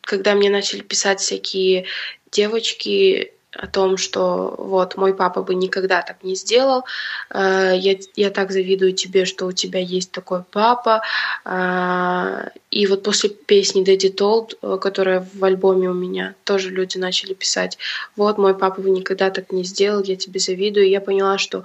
[0.00, 1.86] когда мне начали писать всякие
[2.32, 6.84] девочки, о том, что вот мой папа бы никогда так не сделал,
[7.30, 11.02] э, я, я так завидую тебе, что у тебя есть такой папа.
[11.44, 16.98] Э, и вот после песни Daddy Told, э, которая в альбоме у меня, тоже люди
[16.98, 17.78] начали писать,
[18.16, 20.86] вот мой папа бы никогда так не сделал, я тебе завидую.
[20.86, 21.64] И я поняла, что,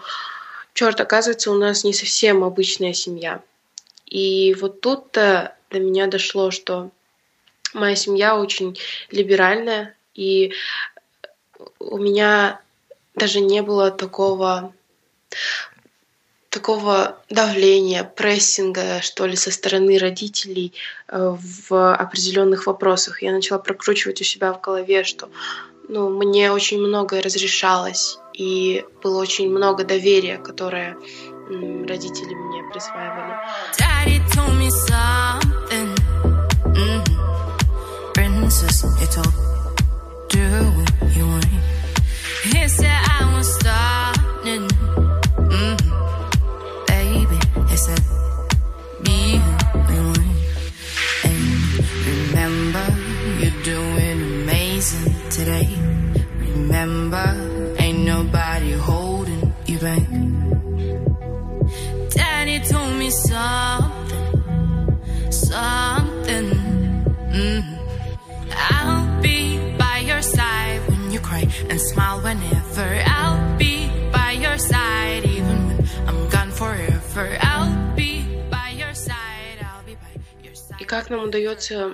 [0.74, 3.42] черт, оказывается, у нас не совсем обычная семья.
[4.06, 6.90] И вот тут-то до меня дошло, что
[7.74, 8.78] моя семья очень
[9.12, 10.54] либеральная, и
[11.80, 12.60] у меня
[13.16, 14.74] даже не было такого
[16.50, 20.74] такого давления, прессинга, что ли, со стороны родителей
[21.08, 21.36] э,
[21.70, 23.22] в определенных вопросах.
[23.22, 25.30] Я начала прокручивать у себя в голове, что
[25.88, 30.98] ну, мне очень многое разрешалось, и было очень много доверия, которое
[31.50, 33.36] родители мне присваивали.
[38.16, 38.84] Princess,
[40.30, 40.40] do
[41.16, 41.69] you want
[42.50, 43.20] Said I.
[44.44, 44.90] Mm-hmm.
[50.06, 50.18] Want.
[51.26, 51.44] And
[52.08, 52.88] remember,
[53.40, 55.70] you're doing amazing today.
[56.40, 60.29] Remember, ain't nobody holding you back.
[71.70, 75.26] And smile whenever I'll be by your side.
[75.26, 79.60] Even when I'm gone forever I'll be by your side.
[79.62, 80.78] I'll be by your side.
[80.80, 81.94] И как нам удается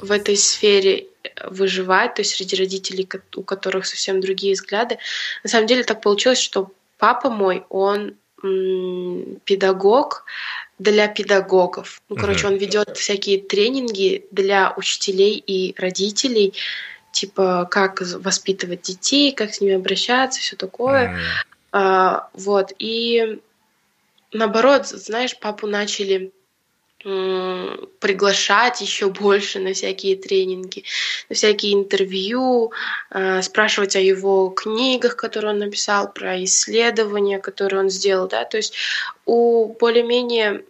[0.00, 1.06] в этой сфере
[1.44, 4.98] выживать, то есть среди родителей, у которых совсем другие взгляды.
[5.42, 8.14] На самом деле так получилось, что папа мой, он
[9.44, 10.24] педагог
[10.78, 12.00] для педагогов.
[12.08, 16.54] Ну, короче, он ведет всякие тренинги для учителей и родителей
[17.12, 21.08] типа как воспитывать детей, как с ними обращаться, все такое.
[21.08, 21.18] Mm.
[21.72, 23.40] А, вот и
[24.32, 26.32] наоборот, знаешь, папу начали
[28.00, 30.82] приглашать еще больше на всякие тренинги,
[31.28, 32.72] на всякие интервью,
[33.10, 38.56] э, спрашивать о его книгах, которые он написал, про исследования, которые он сделал, да, то
[38.56, 38.74] есть
[39.26, 40.64] у более-менее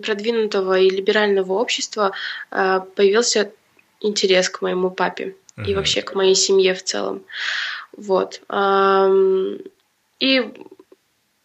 [0.00, 2.12] продвинутого и либерального общества
[2.50, 3.52] э, появился
[4.00, 5.36] интерес к моему папе
[5.66, 7.24] и вообще к моей семье в целом,
[7.96, 8.40] вот.
[10.20, 10.54] И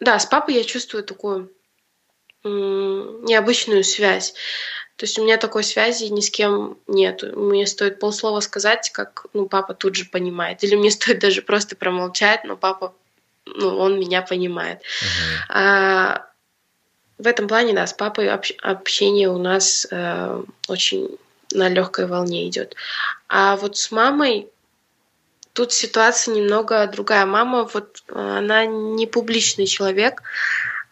[0.00, 1.50] да, с папой я чувствую такую
[2.44, 4.34] необычную связь.
[4.96, 7.22] То есть у меня такой связи ни с кем нет.
[7.34, 10.62] Мне стоит полслова сказать, как ну, папа тут же понимает.
[10.62, 12.94] Или мне стоит даже просто промолчать, но папа,
[13.46, 14.80] ну, он меня понимает.
[14.80, 15.46] Uh-huh.
[15.48, 16.26] А,
[17.18, 21.18] в этом плане, да, с папой общ- общение у нас э, очень
[21.54, 22.74] на легкой волне идет.
[23.28, 24.48] А вот с мамой
[25.52, 27.26] тут ситуация немного другая.
[27.26, 30.22] Мама, вот она не публичный человек.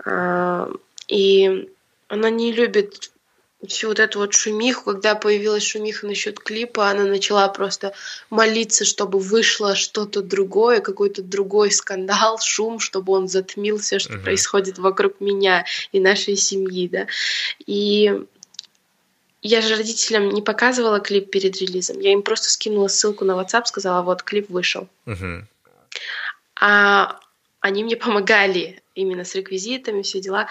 [0.04, 0.68] Э,
[1.08, 1.68] и
[2.08, 3.12] она не любит
[3.66, 7.94] всю вот эту вот шумиху, когда появилась шумиха насчет клипа, она начала просто
[8.28, 14.22] молиться, чтобы вышло что-то другое, какой-то другой скандал, шум, чтобы он затмил все, что uh-huh.
[14.22, 17.06] происходит вокруг меня и нашей семьи, да.
[17.66, 18.24] И
[19.42, 23.66] я же родителям не показывала клип перед релизом, я им просто скинула ссылку на WhatsApp,
[23.66, 24.88] сказала, вот клип вышел.
[25.06, 25.42] Uh-huh.
[26.60, 27.20] А
[27.60, 30.46] они мне помогали именно с реквизитами, все дела.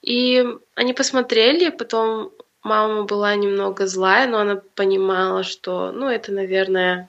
[0.00, 0.44] И
[0.74, 7.08] они посмотрели, потом мама была немного злая, но она понимала, что, ну, это, наверное,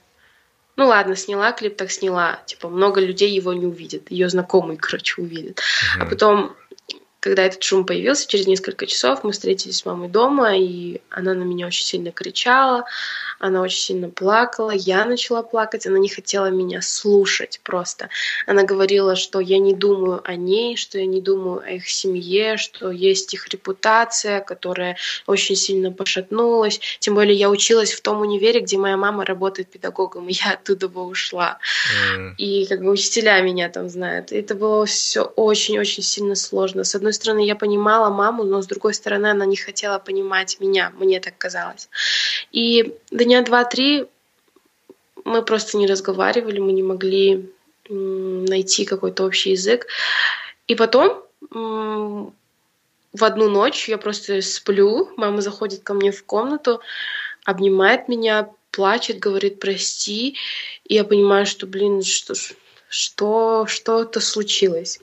[0.76, 2.42] ну ладно, сняла клип, так сняла.
[2.46, 4.12] Типа, много людей его не увидят.
[4.12, 5.60] Ее знакомые, короче, увидят.
[5.60, 6.02] Uh-huh.
[6.02, 6.56] А потом
[7.20, 11.44] когда этот шум появился, через несколько часов мы встретились с мамой дома, и она на
[11.44, 12.86] меня очень сильно кричала,
[13.40, 18.10] она очень сильно плакала, я начала плакать, она не хотела меня слушать просто.
[18.46, 22.58] Она говорила, что я не думаю о ней, что я не думаю о их семье,
[22.58, 26.80] что есть их репутация, которая очень сильно пошатнулась.
[27.00, 30.88] Тем более я училась в том универе, где моя мама работает педагогом, и я оттуда
[30.88, 31.60] бы ушла.
[32.16, 32.36] Mm.
[32.38, 34.32] И как бы учителя меня там знают.
[34.32, 36.84] И это было все очень-очень сильно сложно.
[36.84, 40.92] С одной стороны, я понимала маму, но с другой стороны, она не хотела понимать меня,
[40.98, 41.90] мне так казалось.
[42.52, 44.08] И дня два-три
[45.24, 47.50] мы просто не разговаривали, мы не могли
[47.90, 49.88] найти какой-то общий язык.
[50.68, 56.82] И потом в одну ночь я просто сплю, мама заходит ко мне в комнату,
[57.46, 60.38] обнимает меня, плачет, говорит прости,
[60.86, 62.34] и я понимаю, что, блин, что,
[62.90, 65.00] что, что-то случилось.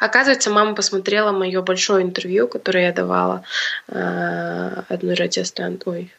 [0.00, 3.44] Оказывается, мама посмотрела мое большое интервью, которое я давала
[3.88, 6.12] э, одной радиостанции, ой,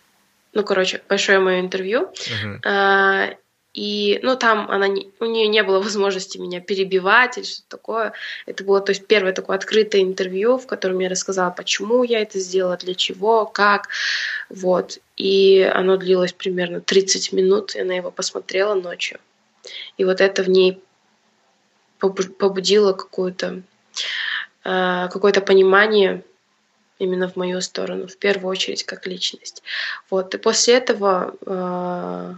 [0.54, 2.12] ну, короче, большое мое интервью.
[2.14, 2.60] Uh-huh.
[2.66, 3.30] А,
[3.78, 8.14] и, ну, там она не, у нее не было возможности меня перебивать или что-то такое.
[8.48, 12.40] Это было, то есть, первое такое открытое интервью, в котором я рассказала, почему я это
[12.40, 13.90] сделала, для чего, как.
[14.50, 14.98] Вот.
[15.16, 19.20] И оно длилось примерно 30 минут, и она его посмотрела ночью.
[19.98, 20.82] И вот это в ней
[22.00, 23.62] побудило какое-то
[24.64, 26.24] а, какое-то понимание
[27.00, 29.64] именно в мою сторону, в первую очередь как личность.
[30.10, 30.36] Вот.
[30.36, 32.34] И после этого э,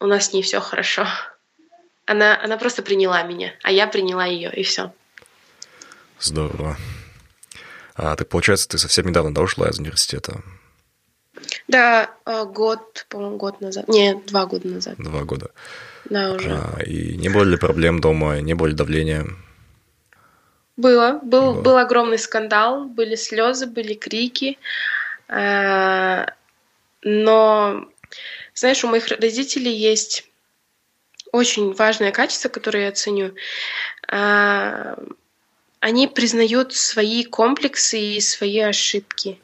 [0.00, 1.06] у нас с ней все хорошо.
[2.04, 4.92] Она, она просто приняла меня, а я приняла ее, и все.
[6.18, 6.76] Здорово.
[7.94, 10.42] А так получается, ты совсем недавно да, ушла из университета?
[11.68, 13.88] Да, э, год, по-моему, год назад.
[13.88, 14.94] Не, два года назад.
[14.98, 15.50] Два года.
[16.04, 16.50] Да, уже.
[16.50, 19.26] А, и не было ли проблем дома, не было ли давления?
[20.76, 21.20] Было.
[21.22, 24.58] Был, был огромный скандал, были слезы, были крики.
[25.28, 26.26] Э,
[27.02, 27.88] но,
[28.54, 30.28] знаешь, у моих родителей есть
[31.32, 33.34] очень важное качество, которое я ценю.
[34.10, 34.96] Э,
[35.80, 39.40] они признают свои комплексы и свои ошибки.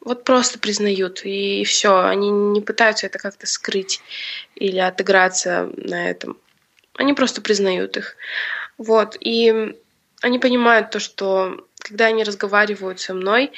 [0.00, 2.00] Вот просто признают, и все.
[2.00, 4.00] Они не пытаются это как-то скрыть
[4.54, 6.38] или отыграться на этом.
[6.94, 8.16] Они просто признают их.
[8.78, 9.16] Вот.
[9.20, 9.74] И
[10.22, 13.52] они понимают то, что когда они разговаривают со мной,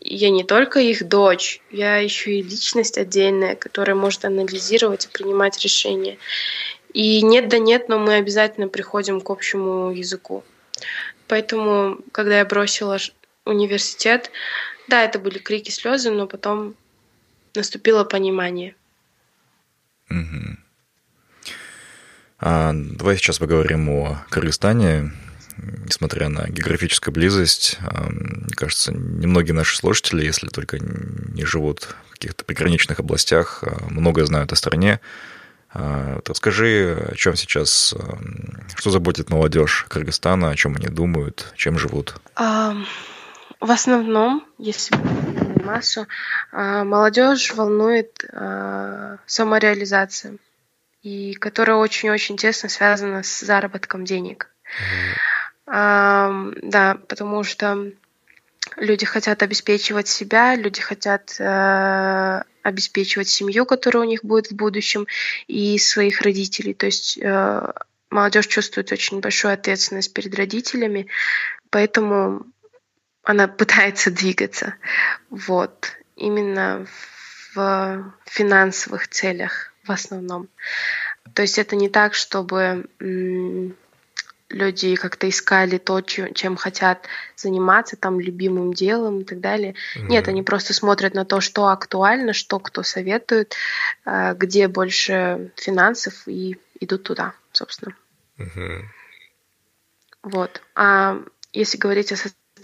[0.00, 5.58] я не только их дочь, я еще и личность отдельная, которая может анализировать и принимать
[5.62, 6.18] решения.
[6.92, 10.44] И нет да нет, но мы обязательно приходим к общему языку.
[11.28, 12.98] Поэтому, когда я бросила
[13.44, 14.30] университет,
[14.88, 16.74] да, это были крики, слезы, но потом
[17.54, 18.74] наступило понимание.
[20.10, 20.56] Угу.
[22.38, 25.12] А, давай сейчас поговорим о Кыргызстане
[25.58, 27.78] несмотря на географическую близость,
[28.10, 34.26] мне кажется, немногие наши слушатели, если только не живут в каких-то приграничных областях, а, многое
[34.26, 35.00] знают о стране.
[35.72, 37.94] А, вот расскажи, о чем сейчас,
[38.76, 42.16] что заботит молодежь Кыргызстана, о чем они думают, чем живут?
[43.60, 44.96] В основном, если
[45.64, 46.06] массу,
[46.52, 50.36] а, молодежь волнует а, самореализация,
[51.02, 54.50] и которая очень-очень тесно связана с заработком денег.
[55.66, 56.60] Mm-hmm.
[56.62, 57.90] Да, потому что
[58.76, 65.06] люди хотят обеспечивать себя, люди хотят э, обеспечивать семью, которая у них будет в будущем,
[65.46, 66.74] и своих родителей.
[66.74, 67.72] То есть э,
[68.10, 71.06] молодежь чувствует очень большую ответственность перед родителями,
[71.70, 72.46] поэтому
[73.26, 74.74] она пытается двигаться.
[75.30, 75.92] Вот.
[76.14, 76.86] Именно
[77.54, 80.48] в финансовых целях в основном.
[81.34, 82.86] То есть это не так, чтобы
[84.48, 89.74] люди как-то искали то, чем хотят заниматься, там, любимым делом и так далее.
[89.96, 90.06] Mm-hmm.
[90.06, 93.56] Нет, они просто смотрят на то, что актуально, что кто советует,
[94.04, 97.96] э, где больше финансов и идут туда, собственно.
[98.38, 98.82] Mm-hmm.
[100.22, 100.62] Вот.
[100.76, 101.20] А
[101.52, 102.16] если говорить о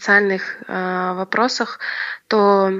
[0.02, 1.78] социальных э, вопросах,
[2.26, 2.72] то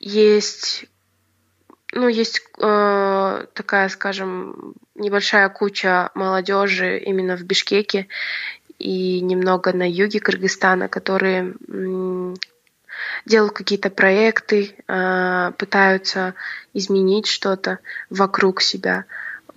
[0.00, 0.86] есть
[1.92, 8.08] ну, есть э, такая, скажем, небольшая куча молодежи именно в Бишкеке
[8.78, 11.54] и немного на юге Кыргызстана, которые
[13.26, 16.34] делают какие-то проекты, э, пытаются
[16.72, 17.78] изменить что-то
[18.08, 19.04] вокруг себя.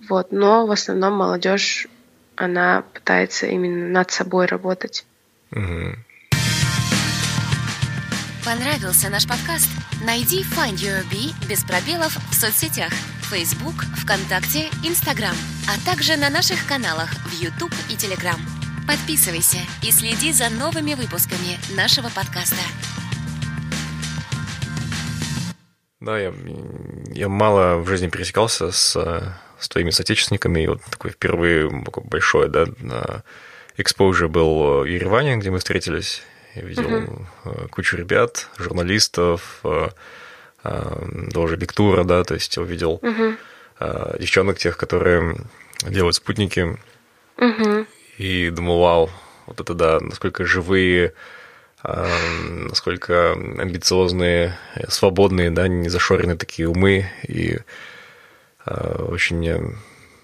[0.08, 0.30] Вот.
[0.30, 1.88] Но в основном молодежь,
[2.36, 5.06] она пытается именно над собой работать.
[8.44, 9.70] Понравился наш подкаст?
[10.04, 12.92] Найди Find Your Bee без пробелов в соцсетях
[13.30, 15.34] Facebook, ВКонтакте, Instagram,
[15.66, 18.38] а также на наших каналах в YouTube и Telegram.
[18.86, 22.60] Подписывайся и следи за новыми выпусками нашего подкаста.
[26.00, 26.34] Да, я,
[27.12, 28.94] я мало в жизни пересекался с,
[29.58, 31.70] с твоими соотечественниками, и вот такой впервые
[32.04, 32.66] большой, да,
[33.76, 36.22] exposure был в Ереване, где мы встретились.
[36.54, 37.68] Я видел uh-huh.
[37.68, 39.88] кучу ребят, журналистов, э,
[40.64, 44.18] э, тоже Бектура, да, то есть увидел uh-huh.
[44.18, 45.36] девчонок тех, которые
[45.82, 46.78] делают спутники.
[47.36, 47.86] Uh-huh.
[48.16, 49.10] И думал, вау,
[49.46, 51.12] вот это да, насколько живые,
[51.82, 54.58] насколько амбициозные,
[54.88, 57.10] свободные, да, не зашоренные такие умы.
[57.28, 57.58] И
[58.64, 59.36] очень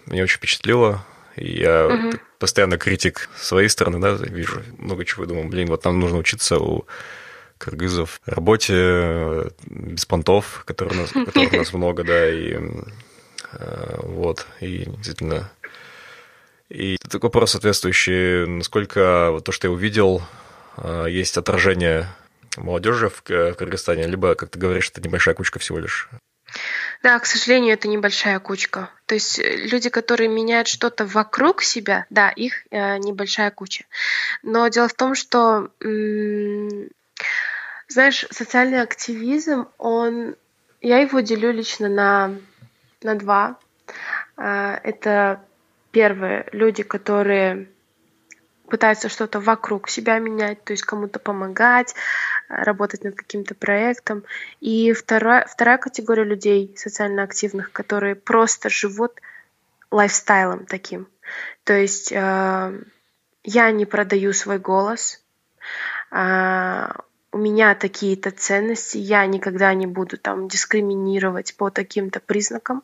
[0.07, 1.05] меня очень впечатлило.
[1.37, 2.19] И я угу.
[2.39, 6.87] постоянно критик своей стороны, да, вижу много чего, думаю, блин, вот нам нужно учиться у
[7.59, 12.59] кыргызов работе э, без понтов, которых у нас, которых у нас много, да, и
[13.53, 15.51] э, вот, и действительно...
[16.69, 20.23] И такой вопрос соответствующий, насколько вот то, что я увидел,
[20.79, 22.09] э, есть отражение
[22.57, 26.09] молодежи в Кыргызстане, либо, как ты говоришь, это небольшая кучка всего лишь
[27.03, 28.91] да, к сожалению, это небольшая кучка.
[29.07, 33.85] То есть э, люди, которые меняют что-то вокруг себя, да, их э, небольшая куча.
[34.43, 35.71] Но дело в том, что,
[37.89, 40.37] знаешь, социальный активизм, он,
[40.81, 42.35] я его делю лично на,
[43.03, 43.59] на два.
[44.37, 45.45] Э, это
[45.91, 47.69] первые люди, которые
[48.69, 51.95] пытаются что-то вокруг себя менять, то есть кому-то помогать,
[52.49, 54.25] работать над каким-то проектом.
[54.61, 59.13] И вторая, вторая категория людей социально активных, которые просто живут
[59.91, 61.07] лайфстайлом таким.
[61.65, 62.81] То есть э,
[63.45, 65.23] я не продаю свой голос,
[66.11, 66.89] э,
[67.35, 72.83] у меня такие-то ценности, я никогда не буду там дискриминировать по таким-то признакам.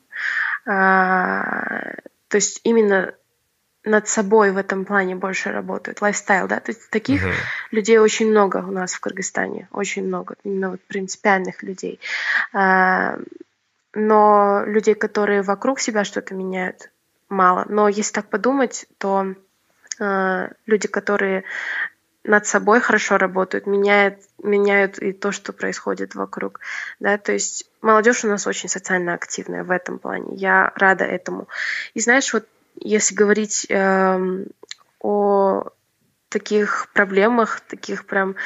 [0.66, 1.96] Э,
[2.28, 3.14] то есть именно
[3.84, 7.32] над собой в этом плане больше работают, лайфстайл, да, то есть таких uh-huh.
[7.70, 12.00] людей очень много у нас в Кыргызстане, очень много, именно вот принципиальных людей.
[12.52, 13.18] А,
[13.94, 16.90] но людей, которые вокруг себя что-то меняют,
[17.28, 17.64] мало.
[17.68, 19.34] Но если так подумать, то
[20.00, 21.44] а, люди, которые
[22.24, 26.60] над собой хорошо работают, меняют, меняют и то, что происходит вокруг.
[27.00, 27.16] Да?
[27.16, 30.36] То есть молодежь у нас очень социально активная в этом плане.
[30.36, 31.48] Я рада этому.
[31.94, 32.46] И знаешь, вот
[32.80, 34.44] если говорить э,
[35.00, 35.64] о
[36.28, 38.36] таких проблемах, таких прям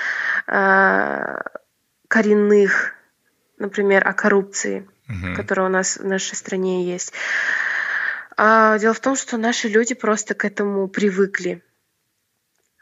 [0.46, 1.40] э,
[2.08, 2.94] коренных,
[3.58, 5.34] например, о коррупции, угу.
[5.34, 7.12] которая у нас в нашей стране есть.
[8.36, 11.62] А, дело в том, что наши люди просто к этому привыкли.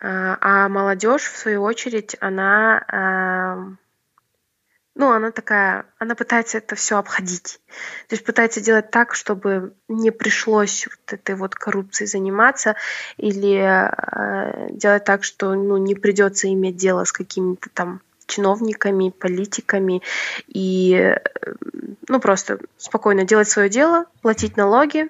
[0.00, 3.76] А, а молодежь, в свою очередь, она
[5.00, 7.58] ну, она такая, она пытается это все обходить.
[8.08, 12.76] То есть пытается делать так, чтобы не пришлось вот этой вот коррупцией заниматься
[13.16, 20.02] или э, делать так, что ну, не придется иметь дело с какими-то там чиновниками, политиками
[20.46, 21.18] и э,
[22.06, 25.08] ну просто спокойно делать свое дело, платить налоги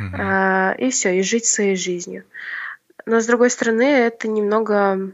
[0.00, 2.24] э, и все, и жить своей жизнью.
[3.04, 5.12] Но с другой стороны, это немного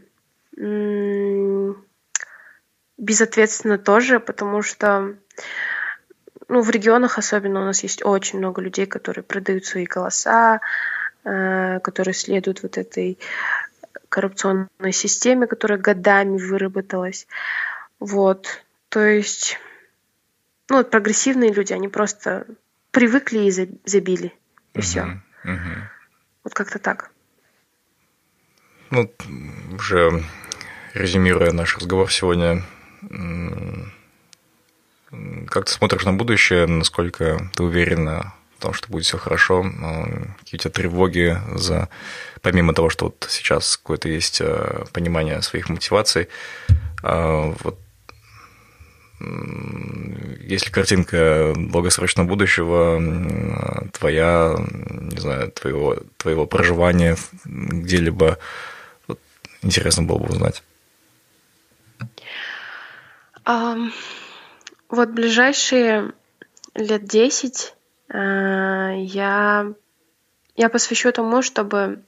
[2.96, 5.14] безответственно тоже, потому что
[6.48, 10.60] ну, в регионах особенно у нас есть очень много людей, которые продают свои голоса,
[11.24, 13.18] э, которые следуют вот этой
[14.08, 17.26] коррупционной системе, которая годами выработалась.
[17.98, 18.62] Вот.
[18.88, 19.58] То есть,
[20.68, 22.46] ну, вот прогрессивные люди, они просто
[22.90, 24.32] привыкли и забили,
[24.74, 25.20] и все.
[26.44, 27.10] Вот как-то так.
[28.90, 29.10] Ну,
[29.72, 30.22] уже
[30.92, 32.62] резюмируя наш разговор сегодня,
[35.48, 39.62] как ты смотришь на будущее, насколько ты уверена в том, что будет все хорошо,
[40.38, 41.88] какие у тебя тревоги за,
[42.40, 46.28] помимо того, что вот сейчас какое-то есть э, понимание своих мотиваций,
[47.02, 47.78] а, вот
[50.40, 53.00] если картинка долгосрочного будущего,
[53.92, 58.38] твоя, не знаю, твоего, твоего проживания где-либо,
[59.06, 59.20] вот,
[59.62, 60.62] интересно было бы узнать.
[63.46, 63.92] Um,
[64.88, 66.12] вот ближайшие
[66.74, 67.74] лет десять
[68.08, 69.72] uh, я,
[70.56, 72.02] я посвящу тому, чтобы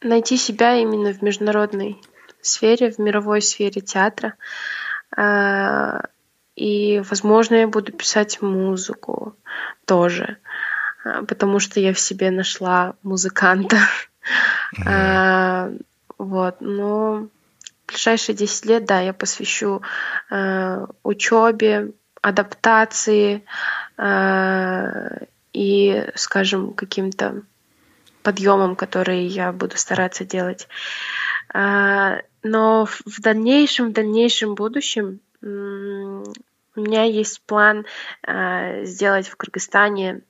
[0.00, 2.00] найти себя именно в международной
[2.40, 4.34] сфере, в мировой сфере театра.
[5.16, 6.06] Uh,
[6.56, 9.36] и, возможно, я буду писать музыку
[9.86, 10.38] тоже,
[11.04, 13.78] потому что я в себе нашла музыканта.
[14.76, 15.84] Mm-hmm.
[16.18, 17.28] Вот, но
[17.88, 19.82] ближайшие 10 лет, да, я посвящу
[20.30, 23.44] э, учебе, адаптации
[23.96, 27.42] э, и, скажем, каким-то
[28.22, 30.68] подъемам, которые я буду стараться делать.
[31.54, 37.86] Э, но в дальнейшем, в дальнейшем будущем у меня есть план
[38.26, 40.22] э, сделать в Кыргызстане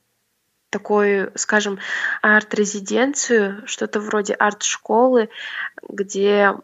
[0.71, 1.79] такую, скажем,
[2.23, 5.31] арт-резиденцию, что-то вроде арт-школы,
[5.89, 6.55] где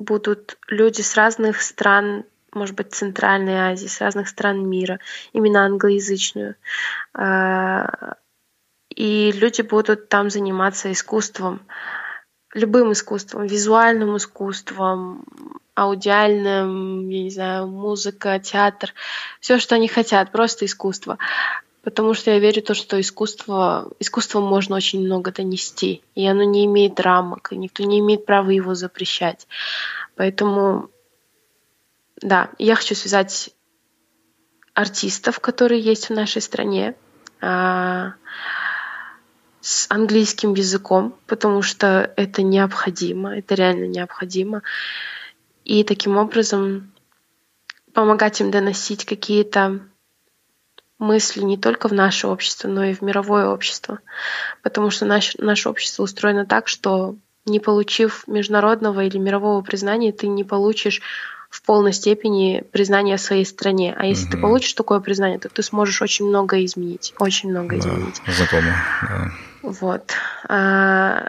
[0.00, 4.98] будут люди с разных стран, может быть, Центральной Азии, с разных стран мира,
[5.32, 6.56] именно англоязычную.
[7.14, 8.14] А,
[8.88, 11.60] и люди будут там заниматься искусством,
[12.54, 15.24] любым искусством, визуальным искусством,
[15.74, 18.92] аудиальным, я не знаю, музыка, театр,
[19.40, 21.18] все, что они хотят, просто искусство.
[21.82, 26.42] Потому что я верю в то, что искусство, искусством можно очень много донести, и оно
[26.42, 29.46] не имеет рамок, и никто не имеет права его запрещать.
[30.14, 30.90] Поэтому,
[32.20, 33.50] да, я хочу связать
[34.74, 36.94] артистов, которые есть в нашей стране,
[37.40, 38.14] а,
[39.60, 44.62] с английским языком, потому что это необходимо, это реально необходимо.
[45.64, 46.92] И таким образом
[47.92, 49.80] помогать им доносить какие-то
[51.00, 53.98] мысли не только в наше общество, но и в мировое общество.
[54.62, 60.28] Потому что наш, наше общество устроено так, что не получив международного или мирового признания, ты
[60.28, 61.00] не получишь
[61.48, 63.94] в полной степени признания своей стране.
[63.98, 64.32] А если угу.
[64.32, 67.12] ты получишь такое признание, то ты сможешь очень много изменить.
[67.18, 68.22] Очень много да, изменить.
[68.26, 68.74] Знакомо.
[69.02, 69.30] Да.
[69.62, 70.12] Вот.
[70.48, 71.28] А,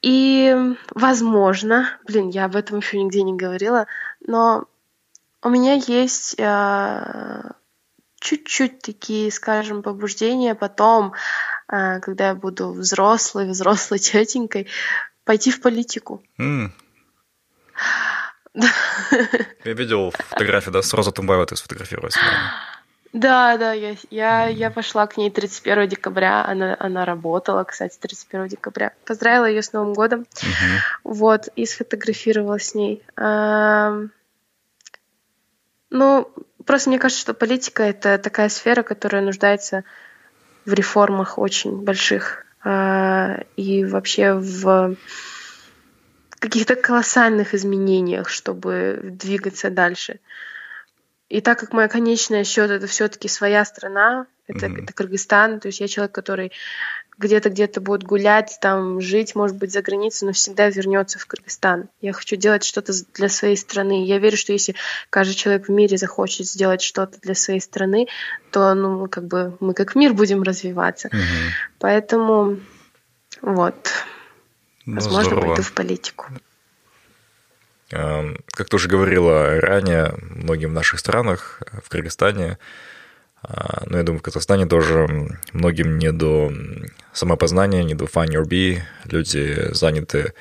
[0.00, 0.56] и,
[0.94, 3.86] возможно, блин, я об этом еще нигде не говорила,
[4.26, 4.64] но
[5.42, 7.52] у меня есть а,
[8.20, 11.12] чуть-чуть такие, скажем, побуждения потом,
[11.68, 14.66] а, когда я буду взрослой, взрослой тетенькой,
[15.24, 16.22] пойти в политику.
[16.38, 16.70] Mm.
[18.54, 22.16] Я видел фотографию, да, с Роза Тумбаева ты сфотографировалась.
[23.12, 28.48] Да, да, я, я, я пошла к ней 31 декабря, она, она работала, кстати, 31
[28.48, 28.92] декабря.
[29.06, 30.44] Поздравила ее с Новым годом, uh
[31.04, 33.02] вот, и сфотографировала с ней.
[33.16, 33.98] А,
[35.90, 36.30] ну,
[36.68, 39.84] Просто мне кажется, что политика— это такая сфера, которая нуждается
[40.66, 44.94] в реформах очень больших э, и вообще в
[46.38, 50.20] каких-то колоссальных изменениях, чтобы двигаться дальше.
[51.30, 54.82] И так как моя конечная счет это все-таки своя страна, это, mm-hmm.
[54.82, 56.52] это Кыргызстан, то есть я человек, который
[57.18, 61.88] где-то где-то будет гулять, там жить, может быть, за границей, но всегда вернется в Кыргызстан.
[62.00, 64.06] Я хочу делать что-то для своей страны.
[64.06, 64.76] Я верю, что если
[65.10, 68.06] каждый человек в мире захочет сделать что-то для своей страны,
[68.52, 71.08] то ну, как бы мы как мир будем развиваться.
[71.08, 71.16] Угу.
[71.80, 72.58] Поэтому
[73.42, 73.92] вот,
[74.86, 75.46] ну, возможно, здорово.
[75.48, 76.26] пойду в политику.
[77.90, 82.58] Как ты уже говорила ранее, многим в наших странах, в Кыргызстане,
[83.42, 85.06] но я думаю, в Казахстане тоже
[85.52, 86.52] многим не до
[87.12, 88.80] самопознания, не до find your be.
[89.04, 90.34] Люди заняты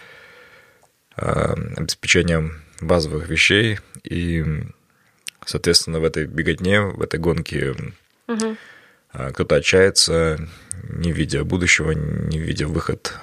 [1.15, 4.45] а, обеспечением базовых вещей, и,
[5.45, 7.75] соответственно, в этой беготне, в этой гонке
[8.27, 8.57] угу.
[9.11, 10.39] кто-то отчается,
[10.83, 13.13] не видя будущего, не видя выход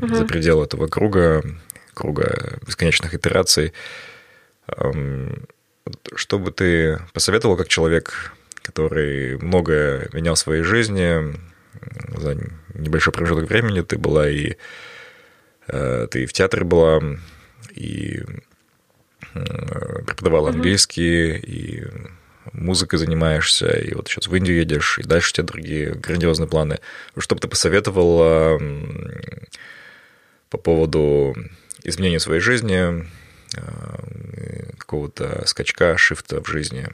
[0.00, 0.14] угу.
[0.14, 1.42] за пределы этого круга,
[1.94, 3.72] круга бесконечных итераций.
[6.14, 8.32] Что бы ты посоветовал как человек,
[8.68, 11.34] который многое менял в своей жизни,
[12.16, 12.36] за
[12.74, 14.56] небольшой промежуток времени ты была и
[15.68, 17.02] э, ты и в театре была,
[17.74, 18.22] и
[20.06, 21.86] преподавала английский, и
[22.52, 26.78] музыкой занимаешься, и вот сейчас в Индию едешь, и дальше у тебя другие грандиозные планы.
[27.16, 28.60] Что бы ты посоветовала
[30.50, 31.34] по поводу
[31.84, 33.06] изменения своей жизни,
[33.54, 36.88] э, какого-то скачка, шифта в жизни?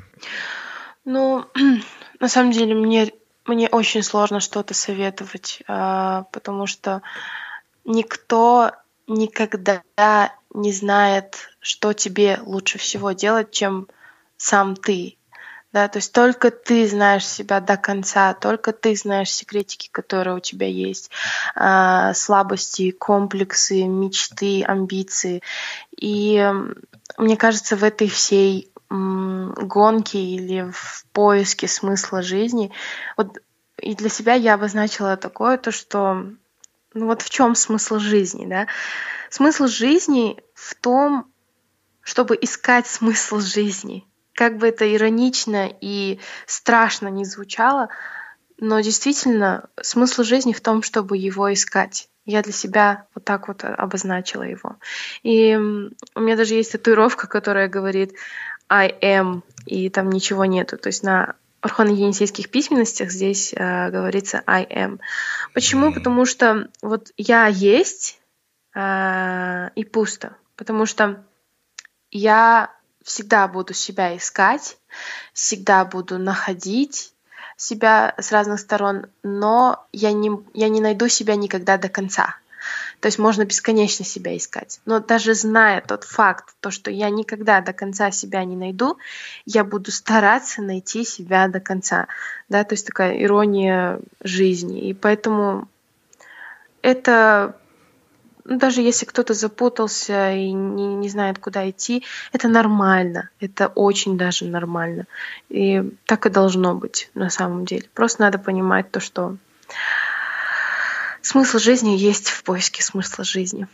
[1.04, 1.44] Ну,
[2.20, 3.12] на самом деле, мне,
[3.46, 7.02] мне очень сложно что-то советовать, а, потому что
[7.84, 8.72] никто
[9.06, 9.82] никогда
[10.54, 13.88] не знает, что тебе лучше всего делать, чем
[14.36, 15.16] сам ты.
[15.72, 20.40] Да, то есть только ты знаешь себя до конца, только ты знаешь секретики, которые у
[20.40, 21.10] тебя есть,
[21.56, 25.42] э, слабости, комплексы, мечты, амбиции.
[26.00, 26.48] И
[27.18, 32.72] мне кажется, в этой всей гонке или в поиске смысла жизни,
[33.16, 33.38] вот
[33.78, 36.26] и для себя я обозначила такое, то что
[36.94, 38.66] ну вот в чем смысл жизни, да?
[39.30, 41.26] Смысл жизни в том,
[42.02, 44.06] чтобы искать смысл жизни.
[44.34, 47.88] Как бы это иронично и страшно не звучало,
[48.58, 52.08] но действительно смысл жизни в том, чтобы его искать.
[52.24, 54.76] Я для себя вот так вот обозначила его.
[55.22, 58.14] И у меня даже есть татуировка, которая говорит
[58.68, 60.78] I am, и там ничего нету.
[60.78, 65.00] То есть на архон-енисейских письменностях здесь э, говорится I am.
[65.54, 65.92] Почему?
[65.92, 68.20] Потому что вот я есть
[68.74, 70.36] э, и пусто.
[70.56, 71.24] Потому что
[72.10, 72.70] я
[73.02, 74.78] всегда буду себя искать,
[75.32, 77.12] всегда буду находить
[77.56, 82.36] себя с разных сторон, но я не, я не найду себя никогда до конца.
[83.04, 84.80] То есть можно бесконечно себя искать.
[84.86, 88.96] Но даже зная тот факт, то, что я никогда до конца себя не найду,
[89.44, 92.06] я буду стараться найти себя до конца.
[92.48, 94.88] Да, то есть такая ирония жизни.
[94.88, 95.68] И поэтому
[96.80, 97.56] это
[98.46, 103.28] ну, даже если кто-то запутался и не, не знает, куда идти, это нормально.
[103.38, 105.06] Это очень даже нормально.
[105.50, 107.86] И так и должно быть на самом деле.
[107.92, 109.36] Просто надо понимать то, что
[111.24, 113.66] смысл жизни есть в поиске смысла жизни.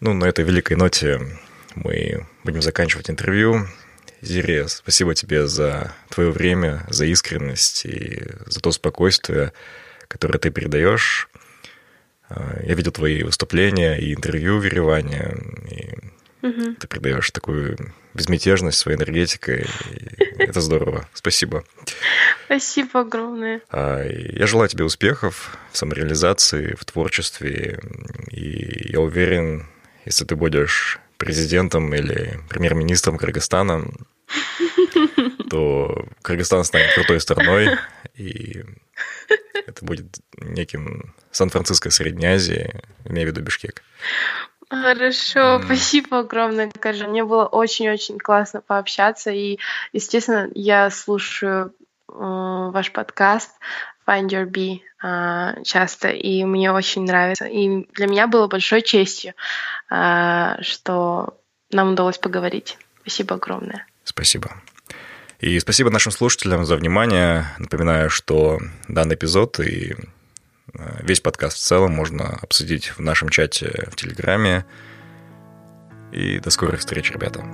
[0.00, 1.20] Ну, на этой великой ноте
[1.74, 3.66] мы будем заканчивать интервью.
[4.20, 9.52] Зире, спасибо тебе за твое время, за искренность и за то спокойствие,
[10.08, 11.28] которое ты передаешь.
[12.28, 15.36] Я видел твои выступления и интервью в Ереване,
[15.70, 15.94] и
[16.48, 16.74] угу.
[16.74, 17.76] ты передаешь такую
[18.14, 19.66] безмятежность своей энергетикой.
[20.38, 21.08] это здорово.
[21.12, 21.64] Спасибо.
[22.46, 23.60] Спасибо огромное.
[23.70, 27.80] А, я желаю тебе успехов в самореализации, в творчестве.
[28.30, 29.66] И я уверен,
[30.04, 33.84] если ты будешь президентом или премьер-министром Кыргызстана,
[35.50, 37.76] то Кыргызстан станет крутой страной,
[38.14, 38.64] и
[39.66, 40.06] это будет
[40.38, 42.72] неким Сан-Франциско Средней Азии,
[43.04, 43.82] имею в виду Бишкек.
[44.68, 47.06] Хорошо, спасибо огромное, Кажа.
[47.06, 49.30] Мне было очень-очень классно пообщаться.
[49.30, 49.58] И,
[49.92, 51.72] естественно, я слушаю
[52.08, 53.52] э, ваш подкаст
[54.08, 57.46] Find Your Bee э, часто, и мне очень нравится.
[57.46, 59.34] И для меня было большой честью,
[59.90, 61.38] э, что
[61.70, 62.76] нам удалось поговорить.
[63.02, 63.86] Спасибо огромное.
[64.02, 64.50] Спасибо.
[65.38, 67.46] И спасибо нашим слушателям за внимание.
[67.58, 68.58] Напоминаю, что
[68.88, 69.94] данный эпизод и
[71.00, 74.64] Весь подкаст в целом можно обсудить в нашем чате в Телеграме.
[76.12, 77.44] И до скорых встреч, ребята.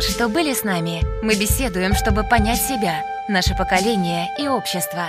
[0.00, 1.02] Что были с нами.
[1.22, 5.08] Мы беседуем, чтобы понять себя, наше поколение и общество.